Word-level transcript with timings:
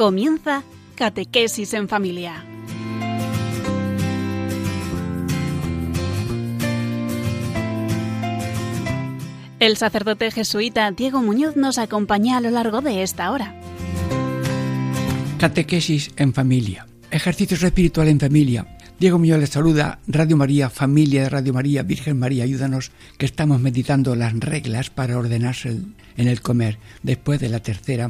Comienza 0.00 0.62
Catequesis 0.94 1.74
en 1.74 1.86
Familia. 1.86 2.42
El 9.58 9.76
sacerdote 9.76 10.30
jesuita 10.30 10.90
Diego 10.92 11.20
Muñoz 11.20 11.54
nos 11.56 11.76
acompaña 11.76 12.38
a 12.38 12.40
lo 12.40 12.48
largo 12.48 12.80
de 12.80 13.02
esta 13.02 13.30
hora. 13.30 13.60
Catequesis 15.38 16.12
en 16.16 16.32
familia. 16.32 16.86
Ejercicios 17.10 17.62
espiritual 17.62 18.08
en 18.08 18.20
familia. 18.20 18.78
Diego 18.98 19.18
Muñoz 19.18 19.40
les 19.40 19.50
saluda, 19.50 19.98
Radio 20.06 20.38
María, 20.38 20.70
familia 20.70 21.24
de 21.24 21.28
Radio 21.28 21.52
María, 21.52 21.82
Virgen 21.82 22.18
María, 22.18 22.44
ayúdanos, 22.44 22.90
que 23.18 23.26
estamos 23.26 23.60
meditando 23.60 24.16
las 24.16 24.32
reglas 24.32 24.88
para 24.88 25.18
ordenarse 25.18 25.76
en 26.16 26.26
el 26.26 26.40
comer 26.40 26.78
después 27.02 27.38
de 27.38 27.50
la 27.50 27.60
tercera 27.60 28.08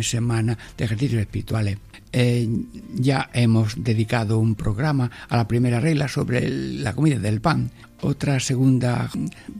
semana 0.00 0.58
de 0.76 0.84
ejercicios 0.84 1.20
espirituales. 1.20 1.78
Eh, 2.12 2.48
ya 2.94 3.30
hemos 3.32 3.82
dedicado 3.82 4.38
un 4.38 4.54
programa 4.54 5.10
a 5.28 5.36
la 5.36 5.48
primera 5.48 5.80
regla 5.80 6.08
sobre 6.08 6.48
la 6.48 6.92
comida 6.92 7.18
del 7.18 7.40
pan, 7.40 7.70
otra 8.02 8.38
segunda 8.40 9.10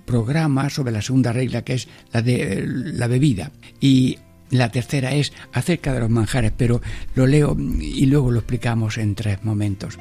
programa 0.04 0.68
sobre 0.68 0.92
la 0.92 1.00
segunda 1.00 1.32
regla 1.32 1.62
que 1.62 1.74
es 1.74 1.88
la 2.12 2.20
de 2.20 2.64
la 2.66 3.06
bebida 3.06 3.52
y 3.80 4.18
la 4.50 4.70
tercera 4.70 5.14
es 5.14 5.32
acerca 5.52 5.94
de 5.94 6.00
los 6.00 6.10
manjares, 6.10 6.52
pero 6.54 6.82
lo 7.14 7.26
leo 7.26 7.56
y 7.58 8.04
luego 8.04 8.30
lo 8.30 8.40
explicamos 8.40 8.98
en 8.98 9.14
tres 9.14 9.42
momentos. 9.44 9.98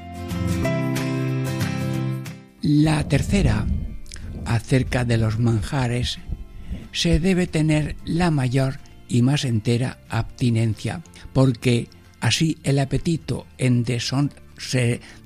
La 2.62 3.08
tercera, 3.08 3.66
acerca 4.46 5.06
de 5.06 5.18
los 5.18 5.40
manjares, 5.40 6.20
se 6.92 7.20
debe 7.20 7.48
tener 7.48 7.96
la 8.04 8.30
mayor 8.30 8.80
y 9.12 9.22
más 9.22 9.44
entera 9.44 10.00
abstinencia, 10.08 11.04
porque 11.34 11.90
así 12.22 12.58
el 12.64 12.80
apetito 12.80 13.46
en 13.58 13.84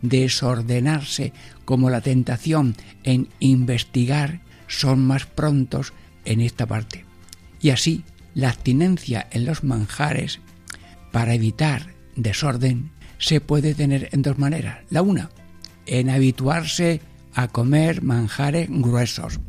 desordenarse 0.01 1.33
como 1.65 1.91
la 1.91 2.01
tentación 2.01 2.75
en 3.03 3.29
investigar 3.39 4.41
son 4.67 5.05
más 5.05 5.27
prontos 5.27 5.93
en 6.25 6.41
esta 6.41 6.65
parte. 6.65 7.05
Y 7.61 7.69
así 7.69 8.03
la 8.33 8.49
abstinencia 8.49 9.27
en 9.31 9.45
los 9.45 9.63
manjares 9.63 10.39
para 11.11 11.35
evitar 11.35 11.93
desorden 12.15 12.89
se 13.19 13.39
puede 13.39 13.75
tener 13.75 14.09
en 14.13 14.23
dos 14.23 14.39
maneras. 14.39 14.79
La 14.89 15.03
una, 15.03 15.29
en 15.85 16.09
habituarse 16.09 17.01
a 17.35 17.49
comer 17.49 18.01
manjares 18.01 18.67
gruesos. 18.69 19.39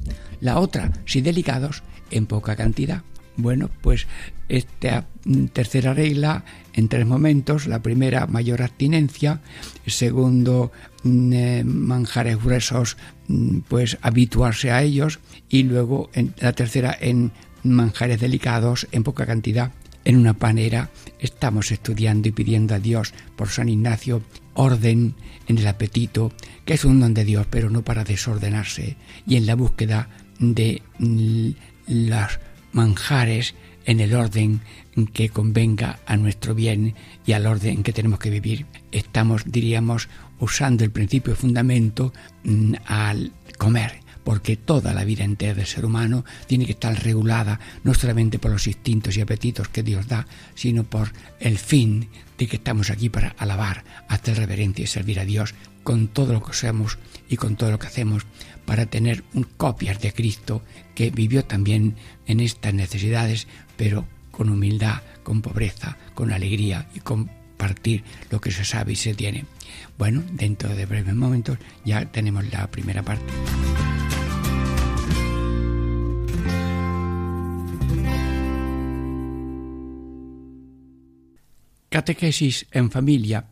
La 0.40 0.58
otra, 0.58 0.92
si 1.06 1.22
delicados, 1.22 1.82
en 2.10 2.26
poca 2.26 2.54
cantidad. 2.54 3.02
Bueno, 3.36 3.70
pues 3.82 4.06
esta 4.48 5.06
tercera 5.52 5.92
regla 5.92 6.44
en 6.72 6.88
tres 6.88 7.06
momentos. 7.06 7.66
La 7.66 7.82
primera, 7.82 8.26
mayor 8.26 8.62
abstinencia. 8.62 9.40
Segundo, 9.86 10.72
mm, 11.02 11.32
eh, 11.32 11.64
manjares 11.64 12.42
gruesos, 12.42 12.96
mm, 13.28 13.58
pues 13.68 13.98
habituarse 14.02 14.70
a 14.70 14.82
ellos. 14.82 15.18
Y 15.48 15.64
luego 15.64 16.10
en, 16.14 16.34
la 16.38 16.52
tercera, 16.52 16.96
en 16.98 17.32
manjares 17.62 18.20
delicados, 18.20 18.86
en 18.92 19.02
poca 19.02 19.26
cantidad. 19.26 19.72
En 20.04 20.16
una 20.16 20.34
panera 20.34 20.90
estamos 21.18 21.72
estudiando 21.72 22.28
y 22.28 22.32
pidiendo 22.32 22.76
a 22.76 22.78
Dios 22.78 23.12
por 23.34 23.48
San 23.48 23.68
Ignacio 23.68 24.22
orden 24.54 25.14
en 25.48 25.58
el 25.58 25.66
apetito, 25.66 26.32
que 26.64 26.74
es 26.74 26.84
un 26.84 27.00
don 27.00 27.12
de 27.12 27.24
Dios, 27.24 27.46
pero 27.50 27.70
no 27.70 27.82
para 27.82 28.04
desordenarse, 28.04 28.96
y 29.26 29.36
en 29.36 29.46
la 29.46 29.56
búsqueda 29.56 30.08
de 30.38 30.82
mm, 30.98 31.50
las 31.88 32.38
manjares 32.76 33.54
en 33.86 34.00
el 34.00 34.14
orden 34.14 34.60
que 35.12 35.30
convenga 35.30 35.98
a 36.06 36.16
nuestro 36.16 36.54
bien 36.54 36.94
y 37.24 37.32
al 37.32 37.46
orden 37.46 37.82
que 37.82 37.92
tenemos 37.92 38.18
que 38.18 38.30
vivir. 38.30 38.66
Estamos, 38.92 39.42
diríamos, 39.46 40.08
usando 40.38 40.84
el 40.84 40.90
principio 40.90 41.32
de 41.32 41.40
fundamento 41.40 42.12
mm, 42.44 42.74
al 42.86 43.32
comer, 43.58 44.00
porque 44.26 44.56
toda 44.56 44.92
la 44.92 45.04
vida 45.04 45.22
entera 45.22 45.54
del 45.54 45.66
ser 45.66 45.84
humano 45.84 46.24
tiene 46.48 46.66
que 46.66 46.72
estar 46.72 47.00
regulada 47.00 47.60
no 47.84 47.94
solamente 47.94 48.40
por 48.40 48.50
los 48.50 48.66
instintos 48.66 49.16
y 49.16 49.20
apetitos 49.20 49.68
que 49.68 49.84
Dios 49.84 50.08
da, 50.08 50.26
sino 50.56 50.82
por 50.82 51.12
el 51.38 51.58
fin 51.58 52.08
de 52.36 52.48
que 52.48 52.56
estamos 52.56 52.90
aquí 52.90 53.08
para 53.08 53.36
alabar, 53.38 53.84
hacer 54.08 54.36
reverencia 54.36 54.82
y 54.82 54.88
servir 54.88 55.20
a 55.20 55.24
Dios 55.24 55.54
con 55.84 56.08
todo 56.08 56.32
lo 56.32 56.42
que 56.42 56.54
somos 56.54 56.98
y 57.28 57.36
con 57.36 57.54
todo 57.54 57.70
lo 57.70 57.78
que 57.78 57.86
hacemos 57.86 58.26
para 58.64 58.86
tener 58.86 59.22
un 59.32 59.44
copias 59.44 60.00
de 60.00 60.12
Cristo 60.12 60.60
que 60.96 61.10
vivió 61.10 61.44
también 61.44 61.94
en 62.26 62.40
estas 62.40 62.74
necesidades, 62.74 63.46
pero 63.76 64.08
con 64.32 64.50
humildad, 64.50 65.02
con 65.22 65.40
pobreza, 65.40 65.98
con 66.14 66.32
alegría 66.32 66.88
y 66.96 66.98
compartir 66.98 68.02
lo 68.30 68.40
que 68.40 68.50
se 68.50 68.64
sabe 68.64 68.94
y 68.94 68.96
se 68.96 69.14
tiene. 69.14 69.44
Bueno, 69.96 70.24
dentro 70.32 70.74
de 70.74 70.84
breves 70.84 71.14
momentos 71.14 71.58
ya 71.84 72.06
tenemos 72.06 72.44
la 72.50 72.66
primera 72.72 73.04
parte. 73.04 73.32
Catequesis 81.88 82.66
en 82.72 82.90
familia, 82.90 83.46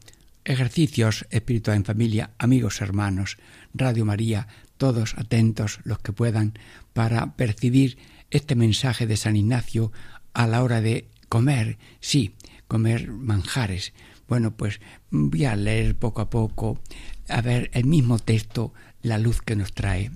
ejercicios 0.44 1.26
espirituales 1.30 1.80
en 1.80 1.84
familia, 1.84 2.30
amigos 2.38 2.80
hermanos, 2.80 3.38
Radio 3.72 4.04
María, 4.04 4.48
todos 4.76 5.14
atentos 5.16 5.78
los 5.84 6.00
que 6.00 6.12
puedan 6.12 6.58
para 6.92 7.36
percibir 7.36 7.96
este 8.30 8.56
mensaje 8.56 9.06
de 9.06 9.16
San 9.16 9.36
Ignacio 9.36 9.92
a 10.32 10.48
la 10.48 10.64
hora 10.64 10.80
de 10.80 11.08
comer, 11.28 11.78
sí, 12.00 12.34
comer 12.66 13.08
manjares. 13.08 13.92
Bueno, 14.28 14.56
pues 14.56 14.80
voy 15.10 15.44
a 15.44 15.54
leer 15.54 15.96
poco 15.96 16.20
a 16.20 16.28
poco, 16.28 16.80
a 17.28 17.40
ver 17.40 17.70
el 17.72 17.84
mismo 17.84 18.18
texto, 18.18 18.74
la 19.00 19.18
luz 19.18 19.42
que 19.42 19.54
nos 19.54 19.72
trae. 19.72 20.10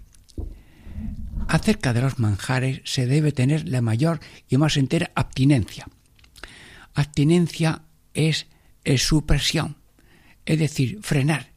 Acerca 1.46 1.92
de 1.92 2.02
los 2.02 2.18
manjares 2.18 2.80
se 2.84 3.06
debe 3.06 3.30
tener 3.30 3.68
la 3.68 3.80
mayor 3.80 4.18
y 4.48 4.56
más 4.56 4.76
entera 4.76 5.12
abstinencia. 5.14 5.86
Abstinencia 6.94 7.82
es, 8.18 8.46
supresión, 8.96 9.76
es 10.44 10.58
decir, 10.58 10.98
frenar. 11.02 11.52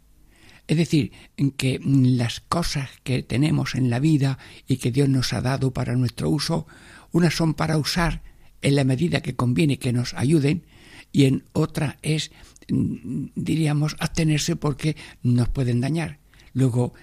Es 0.67 0.77
decir, 0.77 1.11
que 1.57 1.79
las 1.83 2.39
cosas 2.39 2.89
que 3.03 3.23
tenemos 3.23 3.75
en 3.75 3.89
la 3.89 3.99
vida 3.99 4.38
y 4.67 4.77
que 4.77 4.91
Dios 4.91 5.09
nos 5.09 5.33
ha 5.33 5.41
dado 5.41 5.72
para 5.72 5.95
nuestro 5.95 6.29
uso, 6.29 6.67
unas 7.11 7.33
son 7.33 7.55
para 7.55 7.77
usar 7.77 8.22
en 8.61 8.75
la 8.75 8.83
medida 8.83 9.22
que 9.22 9.35
conviene 9.35 9.79
que 9.79 9.91
nos 9.91 10.13
ayuden 10.13 10.66
y 11.11 11.25
en 11.25 11.44
otra 11.51 11.97
es, 12.03 12.31
diríamos, 12.67 13.95
abstenerse 13.99 14.55
porque 14.55 14.95
nos 15.23 15.49
pueden 15.49 15.81
dañar. 15.81 16.19
Luego 16.53 16.93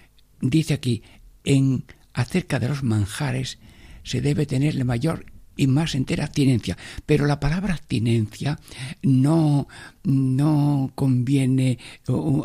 dice 0.41 0.75
aquí, 0.75 1.03
en 1.45 1.85
acerca 2.15 2.59
de 2.59 2.69
los 2.69 2.83
manjares 2.83 3.59
se 4.03 4.21
debe 4.21 4.47
tener 4.47 4.77
la 4.77 4.85
mayor 4.85 5.27
y 5.59 5.67
más 5.67 5.95
entera 5.95 6.25
abstinencia. 6.25 6.79
Pero 7.05 7.27
la 7.27 7.41
palabra 7.41 7.75
abstinencia 7.75 8.59
no, 9.03 9.69
no 10.05 10.91
conviene 10.95 11.79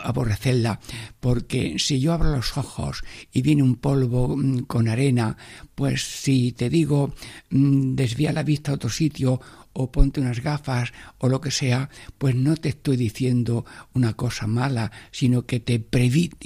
aborrecerla, 0.03 0.81
porque 1.21 1.75
si 1.77 2.01
yo 2.01 2.11
abro 2.11 2.31
los 2.31 2.57
ojos 2.57 3.03
y 3.31 3.41
viene 3.41 3.63
un 3.63 3.75
polvo 3.75 4.35
mm, 4.35 4.63
con 4.63 4.89
arena, 4.89 5.37
pues 5.75 6.01
si 6.03 6.51
te 6.51 6.69
digo 6.69 7.13
mm, 7.51 7.95
desvía 7.95 8.33
la 8.33 8.43
vista 8.43 8.71
a 8.71 8.75
otro 8.75 8.89
sitio 8.89 9.39
o 9.73 9.91
ponte 9.91 10.21
unas 10.21 10.41
gafas 10.41 10.93
o 11.17 11.27
lo 11.27 11.41
que 11.41 11.51
sea, 11.51 11.89
pues 12.17 12.35
no 12.35 12.55
te 12.55 12.69
estoy 12.69 12.95
diciendo 12.95 13.65
una 13.93 14.13
cosa 14.13 14.47
mala, 14.47 14.91
sino 15.11 15.45
que 15.45 15.59
te, 15.59 15.83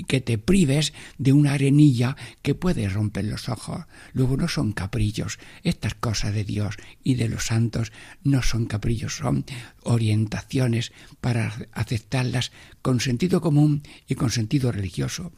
que 0.07 0.21
te 0.21 0.37
prives 0.37 0.93
de 1.17 1.33
una 1.33 1.53
arenilla 1.53 2.15
que 2.41 2.55
puede 2.55 2.89
romper 2.89 3.25
los 3.25 3.49
ojos. 3.49 3.85
Luego 4.13 4.37
no 4.37 4.47
son 4.47 4.71
caprillos. 4.71 5.39
Estas 5.63 5.93
cosas 5.93 6.33
de 6.33 6.45
Dios 6.45 6.77
y 7.03 7.15
de 7.15 7.29
los 7.29 7.45
santos 7.45 7.91
no 8.23 8.41
son 8.41 8.65
caprillos, 8.65 9.17
son 9.17 9.45
orientaciones 9.83 10.93
para 11.21 11.53
aceptarlas 11.73 12.51
con 12.81 12.99
sentido 12.99 13.41
común 13.41 13.83
y 14.07 14.15
con 14.15 14.31
sentido 14.31 14.71
religioso. 14.71 15.33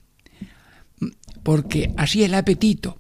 Porque 1.43 1.93
así 1.97 2.23
el 2.23 2.33
apetito 2.33 2.99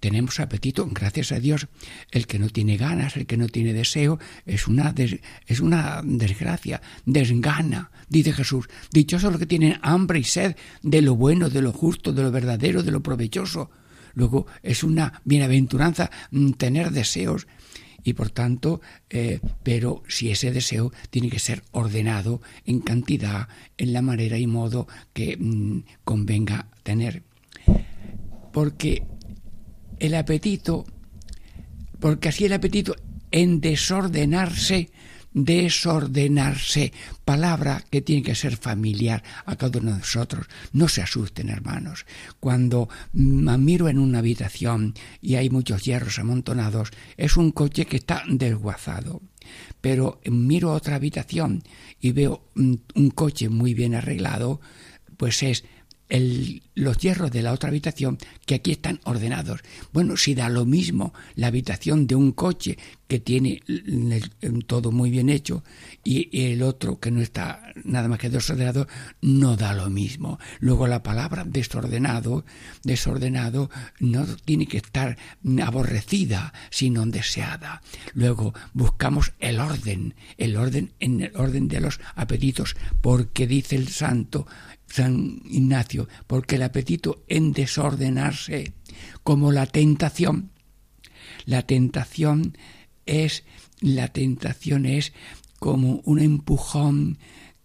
tenemos 0.00 0.40
apetito, 0.40 0.86
gracias 0.90 1.32
a 1.32 1.40
Dios. 1.40 1.66
El 2.10 2.26
que 2.26 2.38
no 2.38 2.48
tiene 2.48 2.76
ganas, 2.76 3.16
el 3.16 3.26
que 3.26 3.36
no 3.36 3.48
tiene 3.48 3.72
deseo, 3.72 4.18
es 4.46 4.68
una, 4.68 4.94
es 5.46 5.60
una 5.60 6.02
desgracia, 6.04 6.80
desgana, 7.04 7.90
dice 8.08 8.32
Jesús. 8.32 8.68
Dichosos 8.92 9.32
los 9.32 9.40
que 9.40 9.46
tienen 9.46 9.78
hambre 9.82 10.20
y 10.20 10.24
sed 10.24 10.56
de 10.82 11.02
lo 11.02 11.14
bueno, 11.16 11.50
de 11.50 11.62
lo 11.62 11.72
justo, 11.72 12.12
de 12.12 12.22
lo 12.22 12.30
verdadero, 12.30 12.82
de 12.82 12.92
lo 12.92 13.02
provechoso. 13.02 13.70
Luego 14.14 14.46
es 14.62 14.82
una 14.82 15.20
bienaventuranza 15.24 16.10
mm, 16.30 16.52
tener 16.52 16.90
deseos 16.90 17.46
y 18.04 18.14
por 18.14 18.30
tanto, 18.30 18.80
eh, 19.10 19.40
pero 19.62 20.02
si 20.08 20.30
ese 20.30 20.52
deseo 20.52 20.92
tiene 21.10 21.28
que 21.28 21.38
ser 21.38 21.62
ordenado 21.72 22.40
en 22.64 22.80
cantidad, 22.80 23.48
en 23.76 23.92
la 23.92 24.02
manera 24.02 24.38
y 24.38 24.46
modo 24.46 24.86
que 25.12 25.36
mm, 25.36 25.80
convenga 26.04 26.68
tener. 26.82 27.22
Porque 28.52 29.02
el 30.00 30.14
apetito, 30.14 30.84
porque 32.00 32.28
así 32.28 32.44
el 32.44 32.52
apetito 32.52 32.94
en 33.30 33.60
desordenarse 33.60 34.90
desordenarse, 35.32 36.92
palabra 37.24 37.84
que 37.90 38.00
tiene 38.00 38.22
que 38.22 38.34
ser 38.34 38.56
familiar 38.56 39.22
a 39.44 39.56
cada 39.56 39.78
uno 39.78 39.92
de 39.92 39.98
nosotros. 39.98 40.46
No 40.72 40.88
se 40.88 41.02
asusten, 41.02 41.48
hermanos. 41.48 42.06
Cuando 42.40 42.88
miro 43.12 43.88
en 43.88 43.98
una 43.98 44.18
habitación 44.18 44.94
y 45.20 45.36
hay 45.36 45.50
muchos 45.50 45.84
hierros 45.84 46.18
amontonados, 46.18 46.90
es 47.16 47.36
un 47.36 47.52
coche 47.52 47.86
que 47.86 47.96
está 47.96 48.22
desguazado. 48.28 49.22
Pero 49.80 50.20
miro 50.26 50.72
otra 50.72 50.96
habitación 50.96 51.62
y 52.00 52.12
veo 52.12 52.50
un 52.54 53.10
coche 53.14 53.48
muy 53.48 53.74
bien 53.74 53.94
arreglado, 53.94 54.60
pues 55.16 55.42
es 55.42 55.64
los 56.10 56.98
hierros 56.98 57.30
de 57.30 57.42
la 57.42 57.52
otra 57.52 57.68
habitación 57.68 58.18
que 58.46 58.54
aquí 58.54 58.72
están 58.72 59.00
ordenados. 59.04 59.60
Bueno, 59.92 60.16
si 60.16 60.34
da 60.34 60.48
lo 60.48 60.64
mismo 60.64 61.12
la 61.34 61.48
habitación 61.48 62.06
de 62.06 62.14
un 62.14 62.32
coche 62.32 62.78
que 63.08 63.18
tiene 63.18 63.62
todo 64.66 64.92
muy 64.92 65.10
bien 65.10 65.30
hecho 65.30 65.64
y 66.04 66.28
el 66.46 66.62
otro 66.62 67.00
que 67.00 67.10
no 67.10 67.20
está 67.20 67.62
nada 67.84 68.08
más 68.08 68.18
que 68.18 68.28
desordenado, 68.28 68.86
no 69.22 69.56
da 69.56 69.72
lo 69.72 69.88
mismo. 69.88 70.38
Luego 70.60 70.86
la 70.86 71.02
palabra 71.02 71.44
desordenado, 71.44 72.44
desordenado 72.84 73.70
no 73.98 74.26
tiene 74.44 74.66
que 74.66 74.76
estar 74.78 75.16
aborrecida, 75.64 76.52
sino 76.70 77.04
deseada. 77.06 77.82
Luego 78.12 78.54
buscamos 78.74 79.32
el 79.40 79.60
orden, 79.60 80.14
el 80.36 80.56
orden 80.56 80.92
en 81.00 81.22
el 81.22 81.36
orden 81.36 81.68
de 81.68 81.80
los 81.80 82.00
apetitos, 82.14 82.76
porque 83.00 83.46
dice 83.46 83.76
el 83.76 83.88
santo, 83.88 84.46
San 84.88 85.42
Ignacio, 85.44 86.08
porque 86.26 86.56
el 86.56 86.62
apetito 86.62 87.24
en 87.28 87.52
desordenarse, 87.52 88.72
como 89.22 89.52
la 89.52 89.66
tentación, 89.66 90.50
la 91.44 91.62
tentación 91.62 92.56
es 93.06 93.44
la 93.80 94.08
tentación 94.08 94.86
es 94.86 95.12
como 95.58 96.00
un 96.04 96.18
empujón 96.18 97.18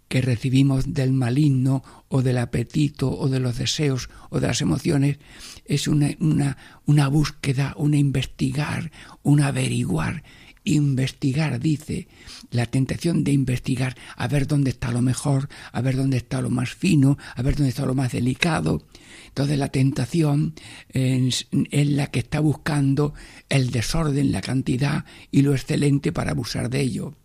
que 0.08 0.22
recibimos 0.22 0.94
del 0.94 1.12
maligno 1.12 1.84
o 2.08 2.22
del 2.22 2.38
apetito 2.38 3.10
o 3.10 3.30
de 3.30 3.40
los 3.40 3.58
deseos 3.58 4.10
o 4.30 4.40
de 4.40 4.48
las 4.48 4.62
emociones, 4.62 5.18
es 5.66 5.88
una, 5.88 6.10
una, 6.20 6.58
una 6.86 7.08
búsqueda, 7.08 7.74
un 7.78 7.96
investigar, 7.96 8.92
un 9.24 9.42
averiguar 9.42 10.24
investigar, 10.64 11.60
dice, 11.60 12.08
la 12.52 12.66
tentación 12.66 13.24
de 13.24 13.32
investigar, 13.32 13.96
a 14.16 14.28
ver 14.28 14.48
dónde 14.48 14.70
está 14.72 14.92
lo 14.92 15.02
mejor, 15.02 15.50
a 15.72 15.82
ver 15.82 15.96
dónde 15.96 16.18
está 16.18 16.42
lo 16.42 16.50
más 16.50 16.74
fino, 16.74 17.18
a 17.36 17.42
ver 17.42 17.56
dónde 17.56 17.70
está 17.70 17.86
lo 17.86 17.96
más 17.96 18.12
delicado. 18.12 18.84
Entonces 19.28 19.58
la 19.58 19.70
tentación 19.70 20.54
es, 20.90 21.48
la 21.72 22.08
que 22.08 22.20
está 22.20 22.40
buscando 22.40 23.14
el 23.50 23.72
desorden, 23.72 24.32
la 24.32 24.42
cantidad 24.42 25.06
y 25.32 25.42
lo 25.42 25.54
excelente 25.54 26.12
para 26.12 26.32
abusar 26.32 26.70
de 26.70 26.82
ello. 26.82 27.16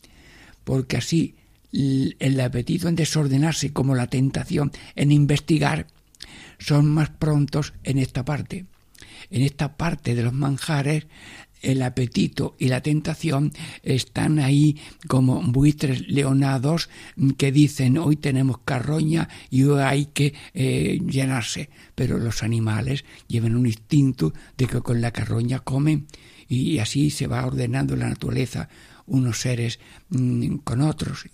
Porque 0.65 0.97
así 0.97 1.35
el 1.73 2.41
apetito 2.41 2.89
en 2.89 2.97
desordenarse 2.97 3.73
como 3.73 3.95
la 3.95 4.07
tentación 4.07 4.73
en 4.97 5.13
investigar 5.13 5.87
son 6.59 6.87
más 6.87 7.11
prontos 7.11 7.75
en 7.85 7.99
esta 7.99 8.25
parte. 8.25 8.67
En 9.31 9.43
esta 9.43 9.77
parte 9.77 10.15
de 10.15 10.23
los 10.23 10.33
manjares 10.33 11.07
el 11.63 11.83
apetito 11.83 12.55
y 12.59 12.69
la 12.69 12.83
tentación 12.83 13.53
están 13.83 14.39
ahí 14.39 14.79
como 15.07 15.43
buitres 15.43 16.09
leonados 16.09 16.89
que 17.37 17.53
dicen 17.53 17.99
hoy 17.99 18.17
tenemos 18.17 18.59
carroña 18.65 19.29
y 19.51 19.65
hoy 19.65 19.81
hay 19.81 20.07
que 20.07 20.35
eh, 20.55 20.99
llenarse. 21.07 21.71
Pero 21.95 22.19
los 22.19 22.43
animales 22.43 23.05
llevan 23.27 23.57
un 23.57 23.67
instinto 23.67 24.33
de 24.57 24.67
que 24.67 24.81
con 24.81 25.01
la 25.01 25.13
carroña 25.13 25.61
comen 25.61 26.07
y 26.49 26.79
así 26.79 27.11
se 27.11 27.27
va 27.27 27.47
ordenando 27.47 27.97
la 27.97 28.09
naturaleza 28.09 28.69
unos 29.07 29.41
seres 29.41 29.81
mm, 30.11 30.57
con 30.59 30.83
otros. 30.83 31.29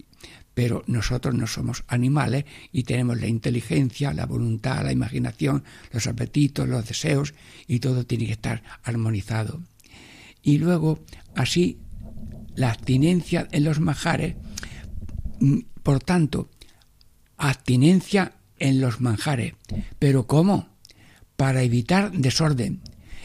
Pero 0.55 0.85
nosotros 0.87 1.35
no 1.35 1.49
somos 1.49 1.83
animales 1.89 2.45
y 2.71 2.85
tenemos 2.85 3.21
la 3.21 3.27
inteligencia, 3.27 4.15
la 4.15 4.27
voluntad, 4.27 4.85
la 4.85 4.93
imaginación, 4.93 5.65
los 5.93 6.07
apetitos, 6.07 6.69
los 6.69 6.87
deseos 6.87 7.35
y 7.67 7.81
todo 7.81 8.07
tiene 8.07 8.27
que 8.27 8.33
estar 8.33 8.63
armonizado 8.85 9.61
y 10.45 10.59
luego 10.59 11.01
así 11.35 11.79
la 12.55 12.71
abstinencia 12.71 13.49
en 13.51 13.65
los 13.65 13.81
manjares, 13.81 14.37
mm, 15.41 15.59
por 15.83 16.01
tanto, 16.01 16.51
abstinencia 17.37 18.35
en 18.59 18.81
los 18.81 19.01
manjares. 19.01 19.55
¿Pero 19.99 20.27
cómo? 20.27 20.69
Para 21.37 21.63
evitar 21.63 22.13
desorden. 22.13 22.83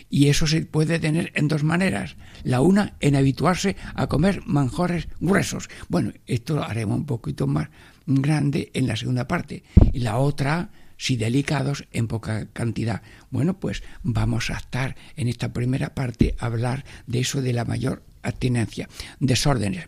Y 0.10 0.30
eso 0.30 0.48
se 0.48 0.66
puede 0.66 0.98
tener 0.98 1.32
en 1.36 1.48
dos 1.48 1.64
maneras. 1.64 2.16
La 2.44 2.62
una, 2.62 2.96
en 3.00 3.16
habituarse 3.16 3.76
a 3.94 4.08
comer 4.08 4.42
manjares 4.46 5.08
gruesos. 5.20 5.70
Bueno, 5.88 6.14
esto 6.26 6.56
lo 6.56 6.64
haremos 6.64 6.98
un 6.98 7.06
poquito 7.06 7.46
más 7.46 7.70
grande 8.08 8.72
en 8.74 8.88
la 8.88 8.96
segunda 8.96 9.28
parte. 9.28 9.64
Y 9.94 10.00
la 10.00 10.18
otra, 10.18 10.72
si 11.00 11.16
delicados 11.16 11.86
en 11.92 12.08
poca 12.08 12.46
cantidad. 12.52 13.02
Bueno, 13.32 13.58
pues 13.58 13.82
vamos 14.04 14.52
a 14.52 14.58
estar 14.58 14.96
en 15.16 15.30
esta 15.30 15.52
primera 15.54 15.96
parte 15.96 16.36
a 16.38 16.46
hablar 16.46 16.86
de 17.08 17.22
eso 17.22 17.42
de 17.42 17.54
la 17.54 17.66
mayor 17.66 18.04
abstinencia, 18.22 18.88
desórdenes. 19.20 19.88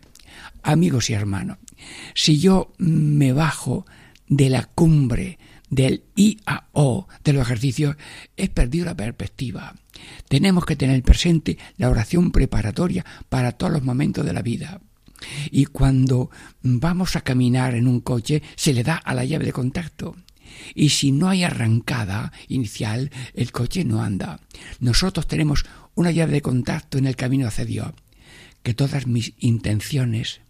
Amigos 0.62 1.10
y 1.10 1.12
hermanos, 1.12 1.58
si 2.14 2.40
yo 2.40 2.72
me 2.78 3.32
bajo 3.32 3.84
de 4.26 4.48
la 4.48 4.64
cumbre 4.64 5.38
del 5.68 6.02
IAO 6.16 7.08
de 7.22 7.32
los 7.34 7.42
ejercicios, 7.42 7.96
he 8.36 8.48
perdido 8.48 8.86
la 8.86 8.96
perspectiva. 8.96 9.74
Tenemos 10.28 10.64
que 10.64 10.76
tener 10.76 11.02
presente 11.02 11.58
la 11.76 11.90
oración 11.90 12.32
preparatoria 12.32 13.04
para 13.28 13.52
todos 13.52 13.72
los 13.74 13.82
momentos 13.82 14.24
de 14.24 14.32
la 14.32 14.42
vida. 14.42 14.80
Y 15.50 15.66
cuando 15.66 16.30
vamos 16.62 17.16
a 17.16 17.20
caminar 17.20 17.74
en 17.74 17.86
un 17.86 18.00
coche, 18.00 18.42
se 18.56 18.72
le 18.72 18.82
da 18.82 18.96
a 18.96 19.14
la 19.14 19.26
llave 19.26 19.44
de 19.44 19.52
contacto 19.52 20.16
y 20.74 20.90
si 20.90 21.12
no 21.12 21.28
hay 21.28 21.44
arrancada 21.44 22.32
inicial, 22.48 23.10
el 23.34 23.52
coche 23.52 23.84
no 23.84 24.02
anda. 24.02 24.40
Nosotros 24.80 25.26
tenemos 25.26 25.64
una 25.94 26.10
llave 26.10 26.32
de 26.32 26.42
contacto 26.42 26.98
en 26.98 27.06
el 27.06 27.16
camino 27.16 27.46
hacia 27.46 27.64
Dios, 27.64 27.92
que 28.62 28.74
todas 28.74 29.06
mis 29.06 29.34
intenciones, 29.38 30.40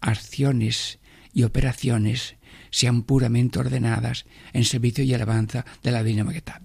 acciones 0.00 0.98
y 1.32 1.42
operaciones 1.42 2.36
sean 2.70 3.02
puramente 3.02 3.58
ordenadas 3.58 4.26
en 4.52 4.64
servicio 4.64 5.04
y 5.04 5.14
alabanza 5.14 5.64
de 5.82 5.90
la 5.90 6.02
Divina 6.02 6.24
Majestad. 6.24 6.62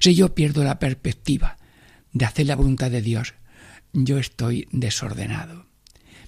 Si 0.00 0.14
yo 0.14 0.34
pierdo 0.34 0.64
la 0.64 0.78
perspectiva 0.78 1.56
de 2.12 2.24
hacer 2.24 2.46
la 2.46 2.56
voluntad 2.56 2.90
de 2.90 3.02
Dios, 3.02 3.34
yo 3.92 4.18
estoy 4.18 4.68
desordenado. 4.72 5.66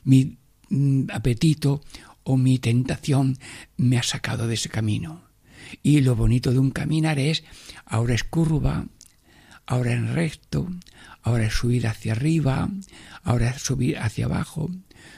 Mi 0.02 0.38
mm, 0.68 1.04
apetito 1.12 1.82
o 2.24 2.36
mi 2.36 2.58
tentación 2.58 3.38
me 3.76 3.98
ha 3.98 4.02
sacado 4.02 4.46
de 4.46 4.54
ese 4.54 4.68
camino. 4.68 5.23
Y 5.82 6.00
lo 6.00 6.16
bonito 6.16 6.52
de 6.52 6.58
un 6.58 6.70
caminar 6.70 7.18
es, 7.18 7.44
ahora 7.84 8.14
es 8.14 8.24
curva, 8.24 8.86
ahora 9.66 9.94
es 9.94 10.08
recto, 10.10 10.68
ahora 11.22 11.46
es 11.46 11.54
subir 11.54 11.86
hacia 11.86 12.12
arriba, 12.12 12.68
ahora 13.22 13.50
es 13.50 13.62
subir 13.62 13.98
hacia 13.98 14.26
abajo, 14.26 14.70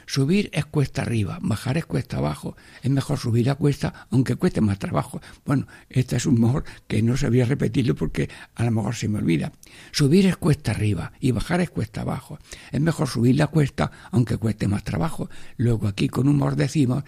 Subir 0.07 0.51
es 0.53 0.67
cuesta 0.67 1.03
arriba, 1.03 1.39
bajar 1.43 1.77
es 1.79 1.87
cuesta 1.87 2.19
abajo. 2.19 2.57
Es 2.83 2.91
mejor 2.91 3.19
subir 3.19 3.51
a 3.51 3.55
cuesta, 3.55 4.07
aunque 4.11 4.37
cueste 4.37 4.61
más 4.61 4.79
trabajo. 4.79 5.21
Bueno, 5.45 5.67
este 5.89 6.17
es 6.17 6.27
un 6.27 6.41
mejor 6.41 6.65
que 6.87 7.03
no 7.03 7.17
sabía 7.17 7.45
repetirlo 7.45 7.95
porque 7.95 8.29
a 8.55 8.65
lo 8.65 8.71
mejor 8.71 8.95
se 8.95 9.09
me 9.09 9.19
olvida. 9.19 9.53
Subir 9.93 10.27
es 10.27 10.37
cuesta 10.37 10.73
arriba 10.73 11.13
y 11.21 11.33
bajar 11.33 11.61
es 11.61 11.71
cuesta 11.71 12.03
abajo. 12.03 12.39
Es 12.73 12.81
mejor 12.81 13.09
subir 13.09 13.37
la 13.37 13.49
cuesta, 13.49 13.91
aunque 14.11 14.37
cueste 14.37 14.69
más 14.69 14.85
trabajo. 14.85 15.29
Luego 15.57 15.89
aquí 15.89 16.09
con 16.09 16.29
humor 16.29 16.57
decimos 16.57 17.05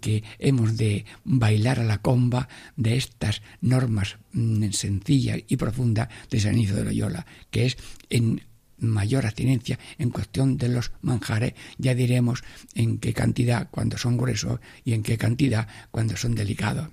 que 0.00 0.24
hemos 0.38 0.76
de 0.76 1.04
bailar 1.24 1.80
a 1.80 1.84
la 1.84 1.98
comba 1.98 2.48
de 2.76 2.96
estas 2.96 3.42
normas 3.60 4.18
mm, 4.32 4.70
sencillas 4.70 5.40
y 5.48 5.56
profundas 5.56 6.08
de 6.30 6.40
San 6.40 6.58
Isidro 6.58 6.78
de 6.78 6.84
Loyola, 6.84 7.26
que 7.50 7.66
es 7.66 7.76
en 8.10 8.42
mayor 8.78 9.26
abstinencia 9.26 9.78
en 9.98 10.10
cuestión 10.10 10.56
de 10.56 10.68
los 10.68 10.92
manjares, 11.00 11.54
ya 11.78 11.94
diremos 11.94 12.42
en 12.74 12.98
qué 12.98 13.12
cantidad 13.12 13.68
cuando 13.70 13.98
son 13.98 14.16
gruesos 14.16 14.60
y 14.84 14.92
en 14.92 15.02
qué 15.02 15.18
cantidad 15.18 15.68
cuando 15.90 16.16
son 16.16 16.34
delicados. 16.34 16.88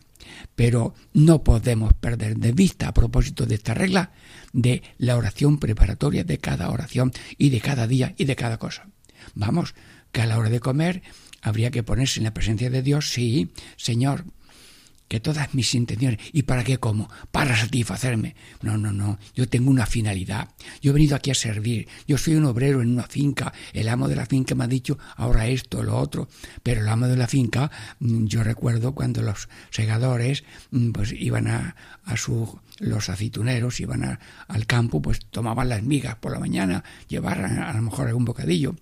Pero 0.56 0.94
no 1.13 1.44
podemos 1.44 1.94
perder 1.94 2.38
de 2.38 2.54
vista 2.54 2.88
a 2.88 2.94
propósito 2.94 3.46
de 3.46 3.56
esta 3.56 3.74
regla 3.74 4.12
de 4.54 4.84
la 4.98 5.18
oración 5.18 5.60
preparatoria 5.60 6.24
de 6.24 6.38
cada 6.38 6.70
oración 6.70 7.12
y 7.38 7.50
de 7.50 7.60
cada 7.60 7.88
día 7.88 8.13
y 8.18 8.25
de 8.25 8.36
cada 8.36 8.58
cosa. 8.58 8.88
Vamos, 9.36 9.75
que 10.12 10.22
a 10.22 10.25
la 10.25 10.38
hora 10.38 10.50
de 10.50 10.60
comer 10.60 11.02
habría 11.42 11.72
que 11.72 11.84
ponerse 11.84 12.20
en 12.20 12.25
la 12.25 12.34
presencia 12.34 12.70
de 12.70 12.82
Dios, 12.82 13.10
sí, 13.10 13.52
Señor, 13.75 14.25
que 15.13 15.20
todas 15.20 15.53
mis 15.53 15.75
intenciones, 15.75 16.20
¿y 16.32 16.41
para 16.41 16.63
qué 16.63 16.79
como? 16.79 17.08
Para 17.29 17.55
satisfacerme. 17.55 18.36
No, 18.63 18.79
no, 18.79 18.91
no, 18.91 19.20
yo 19.36 19.48
tengo 19.48 19.70
una 19.70 19.86
finalidad. 19.86 20.50
Yo 20.82 20.89
he 20.89 20.93
venido 20.96 21.15
aquí 21.15 21.29
a 21.29 21.36
servir. 21.36 21.88
Yo 22.08 22.17
soy 22.17 22.34
un 22.34 22.46
obrero 22.46 22.82
en 22.82 22.89
una 22.89 23.03
finca. 23.03 23.53
El 23.74 23.89
amo 23.89 24.08
de 24.08 24.15
la 24.15 24.25
finca 24.25 24.55
me 24.55 24.63
ha 24.63 24.67
dicho 24.67 24.98
ahora 25.15 25.46
esto, 25.46 25.84
lo 25.84 25.98
otro. 25.98 26.29
Pero 26.63 26.82
el 26.82 26.89
amo 26.89 27.08
de 27.08 27.15
la 27.15 27.27
finca, 27.27 27.70
mm, 28.00 28.25
yo 28.25 28.41
recuerdo 28.41 28.96
cuando 28.96 29.22
los 29.22 29.50
segadores 29.70 30.46
mm, 30.72 30.89
pues 30.89 31.12
iban 31.12 31.48
a, 31.48 31.75
a 32.05 32.15
los 32.79 33.10
aceituneros 33.10 33.79
iban 33.82 34.20
al 34.48 34.65
campo, 34.65 35.00
pues 35.00 35.20
tomaban 35.27 35.70
las 35.70 35.84
migas 35.84 36.15
por 36.15 36.32
la 36.32 36.39
mañana, 36.39 36.84
llevaran 37.08 37.60
a, 37.60 37.72
lo 37.74 37.84
mejor 37.84 38.08
algún 38.08 38.25
bocadillo, 38.25 38.75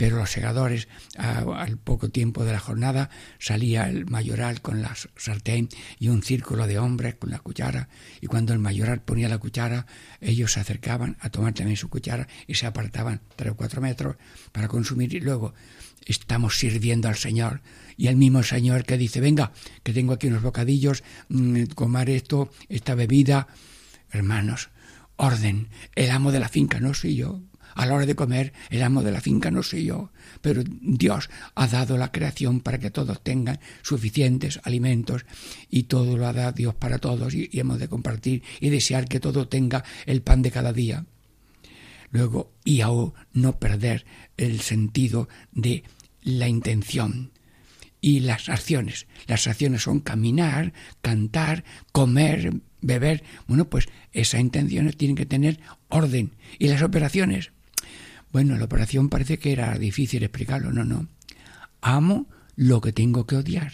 pero 0.00 0.16
los 0.16 0.30
segadores 0.30 0.88
al 1.18 1.76
poco 1.76 2.08
tiempo 2.08 2.46
de 2.46 2.52
la 2.52 2.58
jornada 2.58 3.10
salía 3.38 3.86
el 3.86 4.06
mayoral 4.06 4.62
con 4.62 4.80
la 4.80 4.96
sartén 5.14 5.68
y 5.98 6.08
un 6.08 6.22
círculo 6.22 6.66
de 6.66 6.78
hombres 6.78 7.16
con 7.16 7.28
la 7.28 7.38
cuchara 7.38 7.90
y 8.22 8.26
cuando 8.26 8.54
el 8.54 8.60
mayoral 8.60 9.02
ponía 9.02 9.28
la 9.28 9.36
cuchara 9.36 9.84
ellos 10.22 10.52
se 10.52 10.60
acercaban 10.60 11.18
a 11.20 11.28
tomar 11.28 11.52
también 11.52 11.76
su 11.76 11.90
cuchara 11.90 12.28
y 12.46 12.54
se 12.54 12.64
apartaban 12.64 13.20
tres 13.36 13.52
o 13.52 13.56
cuatro 13.56 13.82
metros 13.82 14.16
para 14.52 14.68
consumir 14.68 15.12
y 15.12 15.20
luego 15.20 15.52
estamos 16.06 16.58
sirviendo 16.58 17.06
al 17.08 17.16
Señor 17.16 17.60
y 17.98 18.06
el 18.06 18.16
mismo 18.16 18.42
Señor 18.42 18.84
que 18.84 18.96
dice, 18.96 19.20
venga, 19.20 19.52
que 19.82 19.92
tengo 19.92 20.14
aquí 20.14 20.28
unos 20.28 20.40
bocadillos, 20.40 21.04
mm, 21.28 21.64
comer 21.74 22.08
esto, 22.08 22.50
esta 22.70 22.94
bebida. 22.94 23.48
Hermanos, 24.10 24.70
orden, 25.16 25.68
el 25.94 26.10
amo 26.10 26.32
de 26.32 26.40
la 26.40 26.48
finca 26.48 26.80
no 26.80 26.94
soy 26.94 27.16
yo. 27.16 27.42
A 27.74 27.86
la 27.86 27.94
hora 27.94 28.06
de 28.06 28.14
comer, 28.14 28.52
el 28.70 28.82
amo 28.82 29.02
de 29.02 29.12
la 29.12 29.20
finca 29.20 29.50
no 29.50 29.62
soy 29.62 29.84
yo, 29.84 30.12
pero 30.40 30.62
Dios 30.64 31.30
ha 31.54 31.66
dado 31.66 31.96
la 31.96 32.12
creación 32.12 32.60
para 32.60 32.78
que 32.78 32.90
todos 32.90 33.22
tengan 33.22 33.60
suficientes 33.82 34.60
alimentos 34.64 35.24
y 35.68 35.84
todo 35.84 36.16
lo 36.16 36.26
ha 36.26 36.32
dado 36.32 36.52
Dios 36.52 36.74
para 36.74 36.98
todos 36.98 37.34
y, 37.34 37.48
y 37.52 37.60
hemos 37.60 37.78
de 37.78 37.88
compartir 37.88 38.42
y 38.60 38.70
desear 38.70 39.06
que 39.06 39.20
todo 39.20 39.48
tenga 39.48 39.84
el 40.06 40.22
pan 40.22 40.42
de 40.42 40.50
cada 40.50 40.72
día. 40.72 41.06
Luego, 42.10 42.52
y 42.64 42.80
aún 42.80 43.14
no 43.32 43.58
perder 43.58 44.04
el 44.36 44.60
sentido 44.60 45.28
de 45.52 45.84
la 46.22 46.48
intención 46.48 47.30
y 48.00 48.20
las 48.20 48.48
acciones. 48.48 49.06
Las 49.26 49.46
acciones 49.46 49.82
son 49.82 50.00
caminar, 50.00 50.72
cantar, 51.02 51.64
comer, 51.92 52.54
beber. 52.80 53.22
Bueno, 53.46 53.68
pues 53.68 53.88
esas 54.12 54.40
intenciones 54.40 54.96
tienen 54.96 55.16
que 55.16 55.26
tener 55.26 55.60
orden. 55.88 56.32
¿Y 56.58 56.68
las 56.68 56.82
operaciones? 56.82 57.52
Bueno, 58.32 58.56
la 58.56 58.64
operación 58.64 59.08
parece 59.08 59.38
que 59.38 59.52
era 59.52 59.76
difícil 59.78 60.22
explicarlo. 60.22 60.72
No, 60.72 60.84
no. 60.84 61.08
Amo 61.80 62.28
lo 62.56 62.80
que 62.80 62.92
tengo 62.92 63.26
que 63.26 63.36
odiar 63.36 63.72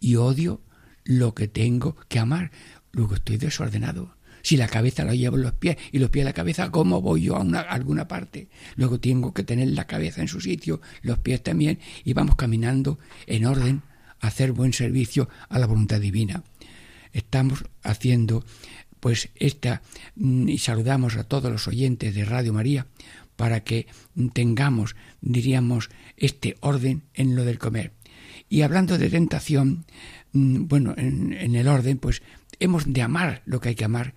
y 0.00 0.16
odio 0.16 0.60
lo 1.04 1.34
que 1.34 1.48
tengo 1.48 1.96
que 2.08 2.18
amar. 2.18 2.50
Luego 2.92 3.14
estoy 3.14 3.36
desordenado. 3.36 4.16
Si 4.42 4.56
la 4.58 4.68
cabeza 4.68 5.04
la 5.04 5.14
llevo 5.14 5.36
en 5.36 5.42
los 5.42 5.54
pies 5.54 5.78
y 5.90 5.98
los 5.98 6.10
pies 6.10 6.22
en 6.22 6.26
la 6.26 6.32
cabeza, 6.34 6.70
¿cómo 6.70 7.00
voy 7.00 7.22
yo 7.22 7.36
a, 7.36 7.40
una, 7.40 7.60
alguna 7.60 8.06
parte? 8.08 8.48
Luego 8.76 9.00
tengo 9.00 9.32
que 9.32 9.42
tener 9.42 9.68
la 9.68 9.86
cabeza 9.86 10.20
en 10.20 10.28
su 10.28 10.40
sitio, 10.40 10.82
los 11.00 11.18
pies 11.18 11.42
también, 11.42 11.78
y 12.04 12.12
vamos 12.12 12.36
caminando 12.36 12.98
en 13.26 13.46
orden 13.46 13.82
a 14.20 14.26
hacer 14.26 14.52
buen 14.52 14.74
servicio 14.74 15.30
a 15.48 15.58
la 15.58 15.66
voluntad 15.66 15.98
divina. 15.98 16.44
Estamos 17.12 17.64
haciendo 17.82 18.44
pues 19.00 19.30
esta 19.34 19.82
mm, 20.16 20.48
y 20.48 20.58
saludamos 20.58 21.16
a 21.16 21.24
todos 21.24 21.50
los 21.50 21.68
oyentes 21.68 22.14
de 22.14 22.24
Radio 22.24 22.52
María 22.52 22.86
para 23.36 23.60
que 23.60 23.86
tengamos, 24.32 24.96
diríamos, 25.20 25.90
este 26.16 26.56
orden 26.60 27.02
en 27.14 27.36
lo 27.36 27.44
del 27.44 27.58
comer. 27.58 27.92
Y 28.48 28.62
hablando 28.62 28.98
de 28.98 29.10
tentación, 29.10 29.84
mm, 30.32 30.66
bueno, 30.66 30.94
en, 30.96 31.54
el 31.54 31.68
orden, 31.68 31.98
pues 31.98 32.22
hemos 32.60 32.92
de 32.92 33.02
amar 33.02 33.42
lo 33.46 33.60
que 33.60 33.70
hay 33.70 33.74
que 33.74 33.84
amar, 33.84 34.14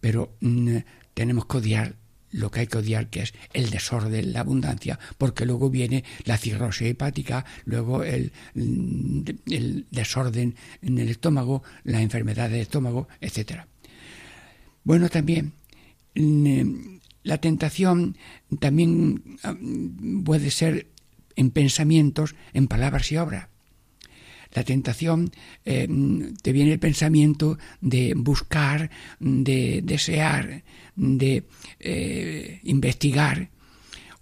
pero 0.00 0.36
mm, 0.40 0.78
tenemos 1.14 1.46
que 1.46 1.58
odiar 1.58 1.96
lo 2.32 2.50
que 2.50 2.60
hay 2.60 2.66
que 2.66 2.78
odiar, 2.78 3.08
que 3.08 3.22
es 3.22 3.34
el 3.54 3.70
desorden, 3.70 4.32
la 4.32 4.40
abundancia, 4.40 4.98
porque 5.16 5.46
luego 5.46 5.70
viene 5.70 6.04
la 6.24 6.36
cirrosis 6.36 6.88
hepática, 6.88 7.46
luego 7.64 8.02
el, 8.02 8.32
mm, 8.54 9.22
el 9.50 9.86
desorden 9.90 10.56
en 10.82 10.98
el 10.98 11.08
estómago, 11.08 11.62
la 11.84 12.02
enfermedad 12.02 12.50
del 12.50 12.60
estómago, 12.60 13.08
etc. 13.20 13.62
Bueno, 14.84 15.08
también 15.08 15.52
la 17.26 17.38
tentación 17.38 18.16
también 18.60 19.36
puede 20.24 20.52
ser 20.52 20.86
en 21.34 21.50
pensamientos, 21.50 22.36
en 22.54 22.68
palabras 22.68 23.10
y 23.10 23.16
obras. 23.16 23.48
La 24.54 24.62
tentación 24.62 25.32
eh, 25.64 25.88
te 26.40 26.52
viene 26.52 26.72
el 26.72 26.78
pensamiento 26.78 27.58
de 27.80 28.14
buscar, 28.16 28.90
de 29.18 29.80
desear, 29.82 30.62
de 30.94 31.42
eh, 31.80 32.60
investigar, 32.62 33.50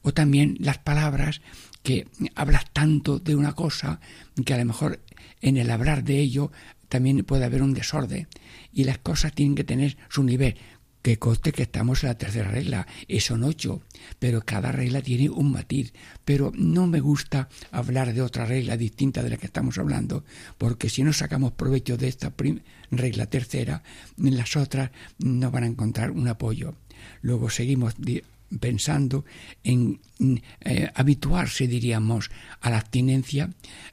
o 0.01 0.15
también 0.15 0.57
las 0.59 0.79
palabras 0.79 1.43
que 1.83 2.07
hablas 2.35 2.73
tanto 2.73 3.19
de 3.19 3.37
una 3.37 3.53
cosa 3.53 4.01
que 4.47 4.55
a 4.55 4.59
lo 4.59 4.65
mejor 4.65 5.01
en 5.43 5.59
el 5.59 5.71
hablar 5.71 6.05
de 6.05 6.21
ello 6.21 6.51
también 6.89 7.23
puede 7.25 7.45
haber 7.45 7.63
un 7.63 7.75
desorden 7.75 8.29
y 8.73 8.85
las 8.85 8.97
cosas 8.97 9.35
tienen 9.35 9.55
que 9.55 9.65
tener 9.65 9.99
su 10.09 10.23
nivel 10.23 10.57
que 11.05 11.19
coste 11.19 11.53
que 11.53 11.65
estamos 11.65 12.03
en 12.03 12.09
la 12.09 12.17
tercera 12.17 12.51
regla, 12.51 12.87
y 13.07 13.21
son 13.21 13.45
ocho, 13.45 13.83
pero 14.19 14.41
cada 14.41 14.73
regla 14.73 15.03
tiene 15.03 15.29
un 15.29 15.53
matiz. 15.53 15.93
Pero 16.25 16.51
no 16.57 16.87
me 16.87 17.01
gusta 17.01 17.51
hablar 17.71 18.15
de 18.15 18.23
otra 18.23 18.47
regla 18.47 18.79
distinta 18.79 19.23
de 19.23 19.29
la 19.29 19.37
que 19.37 19.45
estamos 19.45 19.77
hablando, 19.77 20.25
porque 20.57 20.89
si 20.89 21.03
no 21.03 21.13
sacamos 21.13 21.53
provecho 21.53 21.99
de 21.99 22.09
esta 22.09 22.33
regla 22.91 23.27
tercera, 23.27 23.83
las 24.17 24.57
otras 24.57 24.93
no 25.19 25.51
van 25.51 25.65
a 25.65 25.67
encontrar 25.67 26.11
un 26.11 26.27
apoyo. 26.27 26.75
Luego 27.21 27.51
seguimos 27.51 27.97
pensando 28.59 29.25
en 29.63 30.01
eh, 30.61 30.89
habituarse, 30.95 31.67
diríamos, 31.67 32.31
a 32.61 32.71
la 32.71 32.79
abstinencia, 32.79 33.51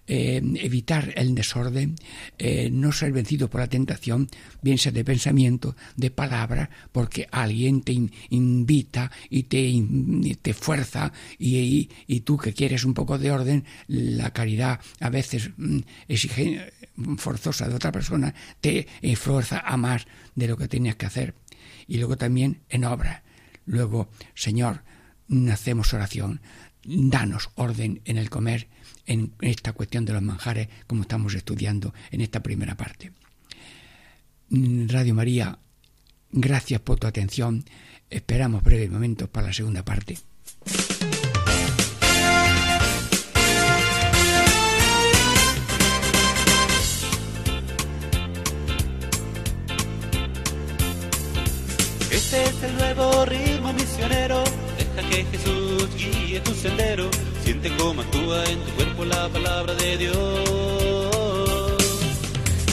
eh, 0.07 0.41
evitar 0.55 1.11
el 1.15 1.33
desorden, 1.33 1.95
eh, 2.37 2.69
no 2.71 2.91
ser 2.91 3.11
vencido 3.11 3.49
por 3.49 3.61
la 3.61 3.67
tentación, 3.67 4.29
bien 4.61 4.77
sea 4.77 4.91
de 4.91 5.03
pensamiento, 5.03 5.75
de 5.95 6.11
palabra, 6.11 6.69
porque 6.91 7.27
alguien 7.31 7.81
te 7.81 7.93
invita 8.29 9.11
y 9.29 9.43
te, 9.43 9.73
te 10.41 10.53
fuerza 10.53 11.11
y, 11.39 11.89
y, 12.05 12.19
tú 12.21 12.37
que 12.37 12.53
quieres 12.53 12.85
un 12.85 12.93
poco 12.93 13.17
de 13.17 13.31
orden, 13.31 13.65
la 13.87 14.31
caridad 14.31 14.79
a 14.99 15.09
veces 15.09 15.49
mm, 15.57 15.79
exige 16.07 16.71
forzosa 17.17 17.67
de 17.67 17.75
otra 17.75 17.91
persona, 17.91 18.33
te 18.61 18.87
fuerza 19.15 19.59
a 19.65 19.75
más 19.75 20.05
de 20.35 20.47
lo 20.47 20.55
que 20.55 20.67
tenías 20.67 20.95
que 20.95 21.07
hacer. 21.07 21.33
Y 21.87 21.97
luego 21.97 22.15
también 22.15 22.61
en 22.69 22.85
obra 22.85 23.23
Luego, 23.65 24.09
Señor, 24.35 24.83
hacemos 25.51 25.93
oración, 25.93 26.41
danos 26.83 27.49
orden 27.55 28.01
en 28.05 28.17
el 28.17 28.29
comer, 28.29 28.67
en 29.05 29.33
esta 29.41 29.73
cuestión 29.73 30.05
de 30.05 30.13
los 30.13 30.21
manjares, 30.21 30.67
como 30.87 31.03
estamos 31.03 31.33
estudiando 31.33 31.93
en 32.11 32.21
esta 32.21 32.41
primera 32.41 32.75
parte. 32.75 33.11
Radio 34.49 35.15
María, 35.15 35.59
gracias 36.31 36.81
por 36.81 36.99
tu 36.99 37.07
atención. 37.07 37.63
Esperamos 38.09 38.63
breves 38.63 38.91
momentos 38.91 39.29
para 39.29 39.47
la 39.47 39.53
segunda 39.53 39.83
parte. 39.85 40.17
Este 52.11 52.40
misionero. 54.21 54.43
Deja 54.77 55.09
que 55.09 55.25
Jesús 55.25 55.89
guíe 55.97 56.39
tu 56.41 56.53
sendero. 56.53 57.09
Siente 57.43 57.71
cómo 57.77 58.01
actúa 58.01 58.43
en 58.45 58.59
tu 58.59 58.71
cuerpo 58.73 59.05
la 59.05 59.27
palabra 59.29 59.73
de 59.75 59.97
Dios. 59.97 60.17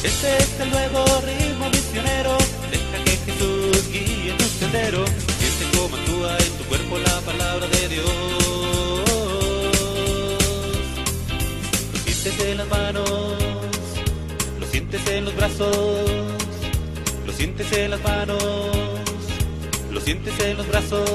Este 0.03 0.37
es 0.37 0.61
el 0.61 0.71
nuevo 0.71 1.05
ritmo 1.27 1.71
misionero. 1.71 2.37
Deja 2.71 3.05
que 3.05 3.17
Jesús 3.27 3.89
guíe 3.93 4.33
tu 4.37 4.45
sendero. 4.45 5.05
Siente 5.39 5.79
cómo 5.79 5.97
actúa 5.97 6.37
en 6.39 6.53
tu 6.59 6.65
cuerpo 6.65 6.99
la 6.99 7.21
palabra 7.21 7.67
de 7.67 7.89
Dios. 7.89 8.11
Lo 11.93 11.99
sientes 12.05 12.41
en 12.41 12.59
las 12.59 12.69
manos, 12.69 13.35
lo 14.61 14.67
sientes 14.67 15.07
en 15.09 15.25
los 15.25 15.37
brazos, 15.37 16.11
lo 17.27 17.33
sientes 17.33 17.73
en 17.73 17.91
las 17.91 18.03
manos 18.03 18.98
lo 19.99 20.05
sientes 20.05 20.39
en 20.41 20.57
los 20.57 20.69
brazos, 20.69 21.11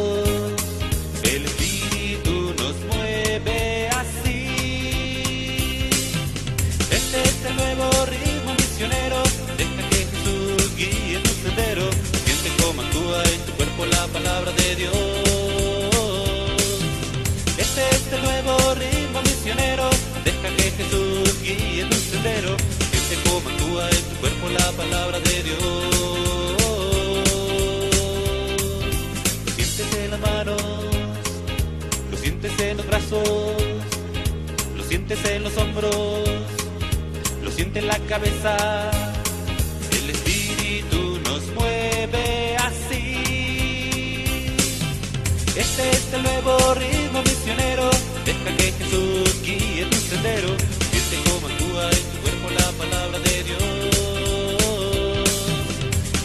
el 1.24 1.46
espíritu 1.46 2.54
nos 2.58 2.76
mueve 2.92 3.88
así. 3.88 4.48
Este 6.92 7.22
es 7.22 7.46
el 7.48 7.56
nuevo 7.56 7.90
ritmo 8.06 8.54
misionero, 8.56 9.24
deja 9.58 9.90
que 9.90 9.96
Jesús 10.12 10.76
guíe 10.76 11.20
tu 11.20 11.30
sendero, 11.48 11.90
siente 12.26 12.50
cómo 12.62 12.82
actúa 12.82 13.24
en 13.24 13.40
tu 13.46 13.52
cuerpo 13.54 13.86
la 13.86 14.08
palabra 14.08 14.52
de 14.52 14.76
Dios. 14.76 14.94
Este 17.58 17.82
es 17.90 18.14
el 18.14 18.22
nuevo 18.22 18.76
ritmo 18.76 19.22
misionero, 19.22 19.90
deja 20.26 20.50
que 20.58 20.72
Jesús 20.72 21.42
guíe 21.42 21.86
tu 21.86 21.96
sendero, 21.96 22.58
siente 22.92 23.30
cómo 23.30 23.50
actúa 23.50 23.90
en 23.90 24.04
tu 24.10 24.16
cuerpo 24.20 24.50
la 24.50 24.72
palabra 24.74 25.20
de 25.20 25.44
Dios. 25.44 25.93
Lo 34.76 34.84
sientes 34.84 35.24
en 35.26 35.44
los 35.44 35.56
hombros, 35.58 35.96
lo 37.44 37.52
sientes 37.52 37.84
en 37.84 37.88
la 37.88 38.00
cabeza. 38.00 38.92
El 39.92 40.10
Espíritu 40.10 41.20
nos 41.24 41.44
mueve 41.56 42.56
así. 42.58 44.46
Este 45.56 45.90
es 45.92 46.14
el 46.14 46.24
nuevo 46.24 46.74
ritmo 46.74 47.22
misionero. 47.22 47.90
Deja 48.26 48.58
que 48.58 48.72
Jesús 48.72 49.42
guíe 49.44 49.86
tu 49.86 49.98
sendero. 49.98 50.50
Siente 50.92 51.16
cómo 51.30 51.48
actúa 51.48 51.90
en 51.92 52.04
tu 52.12 52.18
cuerpo 52.24 52.50
la 52.60 52.72
palabra 52.82 53.20
de 53.20 53.44
Dios. 53.44 53.62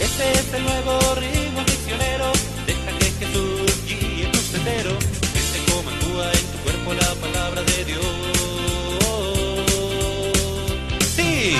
Este 0.01 0.33
es 0.33 0.55
el 0.55 0.63
nuevo 0.65 1.15
ritmo 1.17 1.38
Sí. 11.17 11.55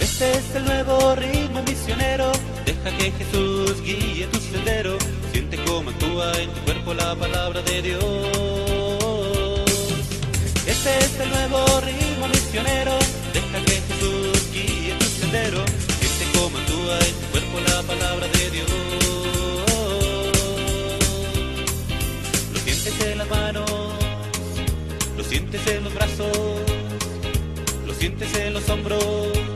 Este 0.00 0.32
es 0.32 0.54
el 0.54 0.64
nuevo 0.64 1.14
ritmo 1.16 1.62
misionero. 1.62 2.32
Deja 2.64 2.96
que 2.96 3.12
Jesús 3.12 3.82
guíe 3.82 4.26
tu 4.28 4.38
sendero. 4.38 4.93
En 6.38 6.50
tu 6.50 6.60
cuerpo 6.60 6.94
la 6.94 7.14
palabra 7.14 7.62
de 7.62 7.82
Dios. 7.82 8.02
Este 10.66 10.98
es 10.98 11.20
el 11.20 11.30
nuevo 11.30 11.80
ritmo 11.80 12.28
misionero. 12.28 12.98
Deja 13.32 13.64
que 13.64 13.82
Jesús 13.88 14.52
guíe 14.52 14.94
tu 14.98 15.04
sendero. 15.04 15.64
Siente 16.00 16.38
cómo 16.38 16.58
actúa 16.58 16.98
en 16.98 17.14
tu 17.14 17.26
cuerpo 17.32 17.60
la 17.68 17.82
palabra 17.82 18.26
de 18.28 18.50
Dios. 18.50 18.70
Lo 22.52 22.58
sientes 22.60 23.00
en 23.06 23.18
las 23.18 23.28
manos, 23.30 23.70
lo 25.16 25.24
sientes 25.24 25.66
en 25.66 25.84
los 25.84 25.94
brazos, 25.94 26.60
lo 27.86 27.94
sientes 27.94 28.34
en 28.34 28.54
los 28.54 28.68
hombros 28.68 29.54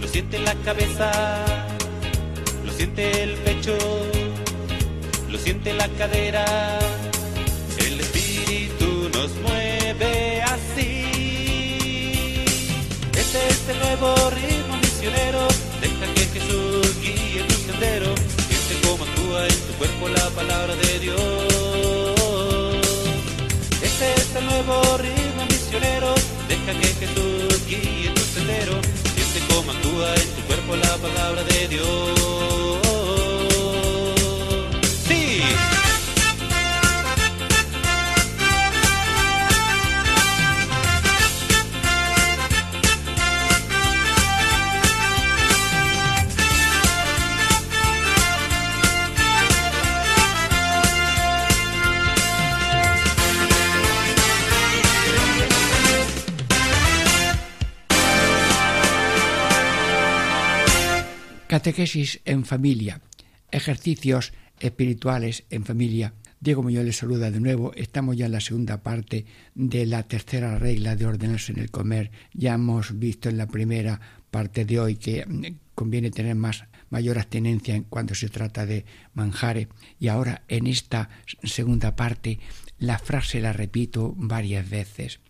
lo 0.00 0.08
siente 0.08 0.36
en 0.38 0.44
la 0.44 0.54
cabeza, 0.56 1.10
lo 2.64 2.72
siente 2.72 3.22
el 3.22 3.34
pecho, 3.34 3.76
siente 5.42 5.70
en 5.70 5.78
la 5.78 5.88
cadera. 5.88 6.44
El 7.78 8.00
espíritu 8.00 9.10
nos 9.14 9.30
mueve 9.46 10.42
así. 10.42 11.04
Este 13.12 13.48
es 13.48 13.68
el 13.68 13.78
nuevo 13.78 14.14
ritmo 14.30 14.76
misionero. 14.76 15.48
Deja 15.80 16.06
que 16.14 16.24
Jesús 16.34 17.00
guíe 17.00 17.42
tu 17.48 17.54
sendero. 17.54 18.14
Siente 18.48 18.86
cómo 18.86 19.04
actúa 19.04 19.46
en 19.46 19.60
tu 19.66 19.72
cuerpo 19.78 20.08
la 20.08 20.28
palabra 20.30 20.74
de 20.76 20.98
Dios. 20.98 21.18
Este 23.82 24.14
es 24.14 24.36
el 24.36 24.46
nuevo 24.46 24.98
ritmo 24.98 25.44
misionero. 25.48 26.14
Deja 26.48 26.72
que 26.80 26.88
Jesús 27.00 27.66
guíe 27.66 28.10
tu 28.14 28.22
sendero. 28.34 28.74
Siente 29.14 29.54
cómo 29.54 29.72
actúa 29.72 30.14
en 30.14 30.28
tu 30.36 30.42
cuerpo 30.48 30.76
la 30.76 30.96
palabra 30.96 31.44
de 31.44 31.68
Dios. 31.68 32.69
Catequesis 61.60 62.22
en 62.24 62.46
familia, 62.46 63.02
ejercicios 63.50 64.32
espirituales 64.60 65.44
en 65.50 65.66
familia. 65.66 66.14
Diego 66.40 66.62
Muñoz 66.62 66.86
les 66.86 66.96
saluda 66.96 67.30
de 67.30 67.38
nuevo. 67.38 67.74
Estamos 67.74 68.16
ya 68.16 68.24
en 68.24 68.32
la 68.32 68.40
segunda 68.40 68.82
parte 68.82 69.26
de 69.54 69.84
la 69.84 70.04
tercera 70.04 70.58
regla 70.58 70.96
de 70.96 71.04
ordenarse 71.04 71.52
en 71.52 71.58
el 71.58 71.70
comer. 71.70 72.12
Ya 72.32 72.54
hemos 72.54 72.98
visto 72.98 73.28
en 73.28 73.36
la 73.36 73.46
primera 73.46 74.00
parte 74.30 74.64
de 74.64 74.80
hoy 74.80 74.96
que 74.96 75.26
mm, 75.26 75.58
conviene 75.74 76.10
tener 76.10 76.34
más 76.34 76.64
mayor 76.88 77.18
abstenencia 77.18 77.74
en 77.74 77.84
cuando 77.84 78.14
se 78.14 78.30
trata 78.30 78.64
de 78.64 78.86
manjares. 79.12 79.68
Y 79.98 80.08
ahora 80.08 80.44
en 80.48 80.66
esta 80.66 81.10
segunda 81.42 81.94
parte 81.94 82.38
la 82.78 82.98
frase 82.98 83.38
la 83.38 83.52
repito 83.52 84.14
varias 84.16 84.66
veces. 84.70 85.20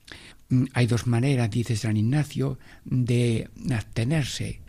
Mm, 0.49 0.67
Hay 0.75 0.87
dos 0.87 1.09
maneras, 1.09 1.51
dice 1.51 1.75
San 1.75 1.97
Ignacio, 1.97 2.61
de 2.85 3.51
abstenerse. 3.69 4.61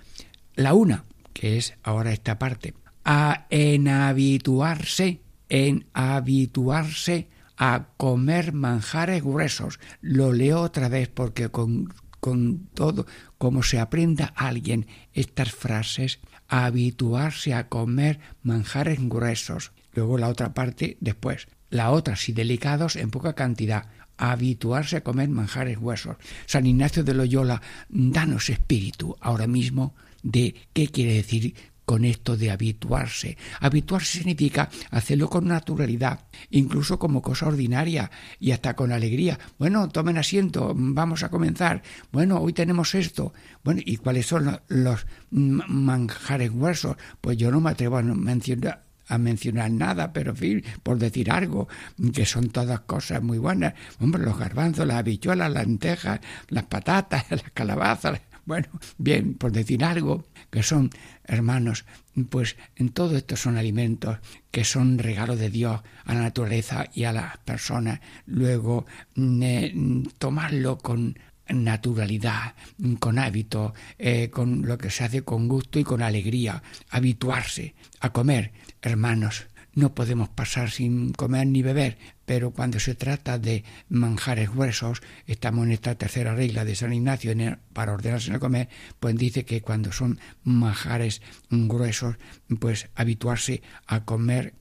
La 0.55 0.73
una, 0.73 1.05
que 1.33 1.57
es 1.57 1.73
ahora 1.83 2.11
esta 2.11 2.39
parte, 2.39 2.73
a 3.03 3.47
en 3.49 3.87
habituarse, 3.87 5.21
en 5.49 5.87
habituarse 5.93 7.29
a 7.57 7.89
comer 7.97 8.53
manjares 8.53 9.23
gruesos. 9.23 9.79
Lo 10.01 10.33
leo 10.33 10.61
otra 10.61 10.89
vez 10.89 11.09
porque 11.09 11.49
con, 11.49 11.93
con 12.19 12.67
todo, 12.73 13.05
como 13.37 13.63
se 13.63 13.79
aprenda 13.79 14.33
a 14.35 14.47
alguien 14.47 14.87
estas 15.13 15.51
frases, 15.51 16.19
a 16.47 16.65
habituarse 16.65 17.53
a 17.53 17.69
comer 17.69 18.19
manjares 18.43 18.99
gruesos. 18.99 19.71
Luego 19.93 20.17
la 20.17 20.29
otra 20.29 20.53
parte 20.53 20.97
después. 21.01 21.47
La 21.69 21.91
otra, 21.91 22.15
si 22.15 22.33
delicados, 22.33 22.95
en 22.95 23.11
poca 23.11 23.33
cantidad 23.33 23.87
a 24.17 24.31
habituarse 24.31 24.97
a 24.97 25.03
comer 25.03 25.29
manjares 25.29 25.77
huesos. 25.79 26.17
San 26.45 26.65
Ignacio 26.65 27.03
de 27.03 27.13
Loyola, 27.13 27.61
danos 27.89 28.49
espíritu 28.49 29.15
ahora 29.19 29.47
mismo 29.47 29.95
de 30.23 30.55
qué 30.73 30.87
quiere 30.87 31.13
decir 31.13 31.55
con 31.91 32.05
esto 32.05 32.37
de 32.37 32.51
habituarse. 32.51 33.37
Habituarse 33.59 34.19
significa 34.19 34.69
hacerlo 34.91 35.29
con 35.29 35.47
naturalidad, 35.47 36.21
incluso 36.49 36.97
como 36.97 37.21
cosa 37.21 37.47
ordinaria 37.47 38.09
y 38.39 38.51
hasta 38.51 38.77
con 38.77 38.93
alegría. 38.93 39.37
Bueno, 39.59 39.89
tomen 39.89 40.17
asiento, 40.17 40.73
vamos 40.73 41.23
a 41.23 41.29
comenzar. 41.29 41.81
Bueno, 42.13 42.37
hoy 42.37 42.53
tenemos 42.53 42.95
esto. 42.95 43.33
Bueno, 43.65 43.81
¿y 43.83 43.97
cuáles 43.97 44.25
son 44.25 44.57
los, 44.69 45.05
manjares 45.31 46.51
huesos? 46.51 46.95
Pues 47.19 47.35
yo 47.35 47.51
no 47.51 47.59
me 47.59 47.71
atrevo 47.71 47.97
a 47.97 48.03
mencionar 48.03 48.83
a 49.07 49.17
mencionar 49.17 49.69
nada, 49.69 50.13
pero 50.13 50.31
en 50.31 50.37
fin, 50.37 50.63
por 50.83 50.97
decir 50.97 51.29
algo, 51.29 51.67
que 52.13 52.25
son 52.25 52.49
todas 52.49 52.79
cosas 52.79 53.21
muy 53.21 53.39
buenas. 53.39 53.73
Hombre, 53.99 54.23
los 54.23 54.39
garbanzos, 54.39 54.87
las 54.87 54.99
habichuelas, 54.99 55.51
las 55.51 55.67
lentejas, 55.67 56.21
las 56.47 56.63
patatas, 56.63 57.25
las 57.29 57.43
calabazas, 57.53 58.21
bueno, 58.45 58.67
bien, 58.97 59.35
por 59.35 59.51
decir 59.51 59.83
algo, 59.83 60.25
que 60.49 60.63
son, 60.63 60.89
hermanos, 61.23 61.85
pues 62.29 62.57
en 62.75 62.89
todo 62.89 63.15
esto 63.15 63.35
son 63.35 63.57
alimentos 63.57 64.17
que 64.51 64.65
son 64.65 64.97
regalo 64.97 65.35
de 65.35 65.49
Dios 65.49 65.81
a 66.05 66.13
la 66.13 66.21
naturaleza 66.21 66.89
y 66.93 67.05
a 67.05 67.13
las 67.13 67.37
personas. 67.37 68.01
Luego, 68.25 68.85
eh, 69.15 69.73
tomarlo 70.17 70.77
con 70.77 71.17
naturalidad, 71.47 72.55
con 72.99 73.19
hábito, 73.19 73.73
eh, 73.97 74.29
con 74.29 74.65
lo 74.65 74.77
que 74.77 74.89
se 74.89 75.03
hace 75.03 75.23
con 75.23 75.47
gusto 75.47 75.79
y 75.79 75.83
con 75.83 76.01
alegría, 76.01 76.63
habituarse 76.89 77.75
a 77.99 78.11
comer. 78.11 78.51
Hermanos, 78.81 79.47
no 79.73 79.93
podemos 79.93 80.29
pasar 80.29 80.69
sin 80.69 81.13
comer 81.13 81.47
ni 81.47 81.61
beber, 81.61 81.97
pero 82.25 82.51
cuando 82.51 82.79
se 82.79 82.95
trata 82.95 83.39
de 83.39 83.63
manjares 83.89 84.49
gruesos, 84.49 85.01
estamos 85.27 85.65
en 85.65 85.71
esta 85.71 85.95
tercera 85.95 86.35
regla 86.35 86.65
de 86.65 86.75
San 86.75 86.93
Ignacio 86.93 87.33
para 87.73 87.93
ordenarse 87.93 88.29
en 88.29 88.35
el 88.35 88.39
comer, 88.39 88.69
pues 88.99 89.15
dice 89.15 89.45
que 89.45 89.61
cuando 89.61 89.91
son 89.91 90.19
manjares 90.43 91.21
gruesos, 91.49 92.15
pues 92.59 92.89
habituarse 92.95 93.61
a 93.87 94.05
comer, 94.05 94.53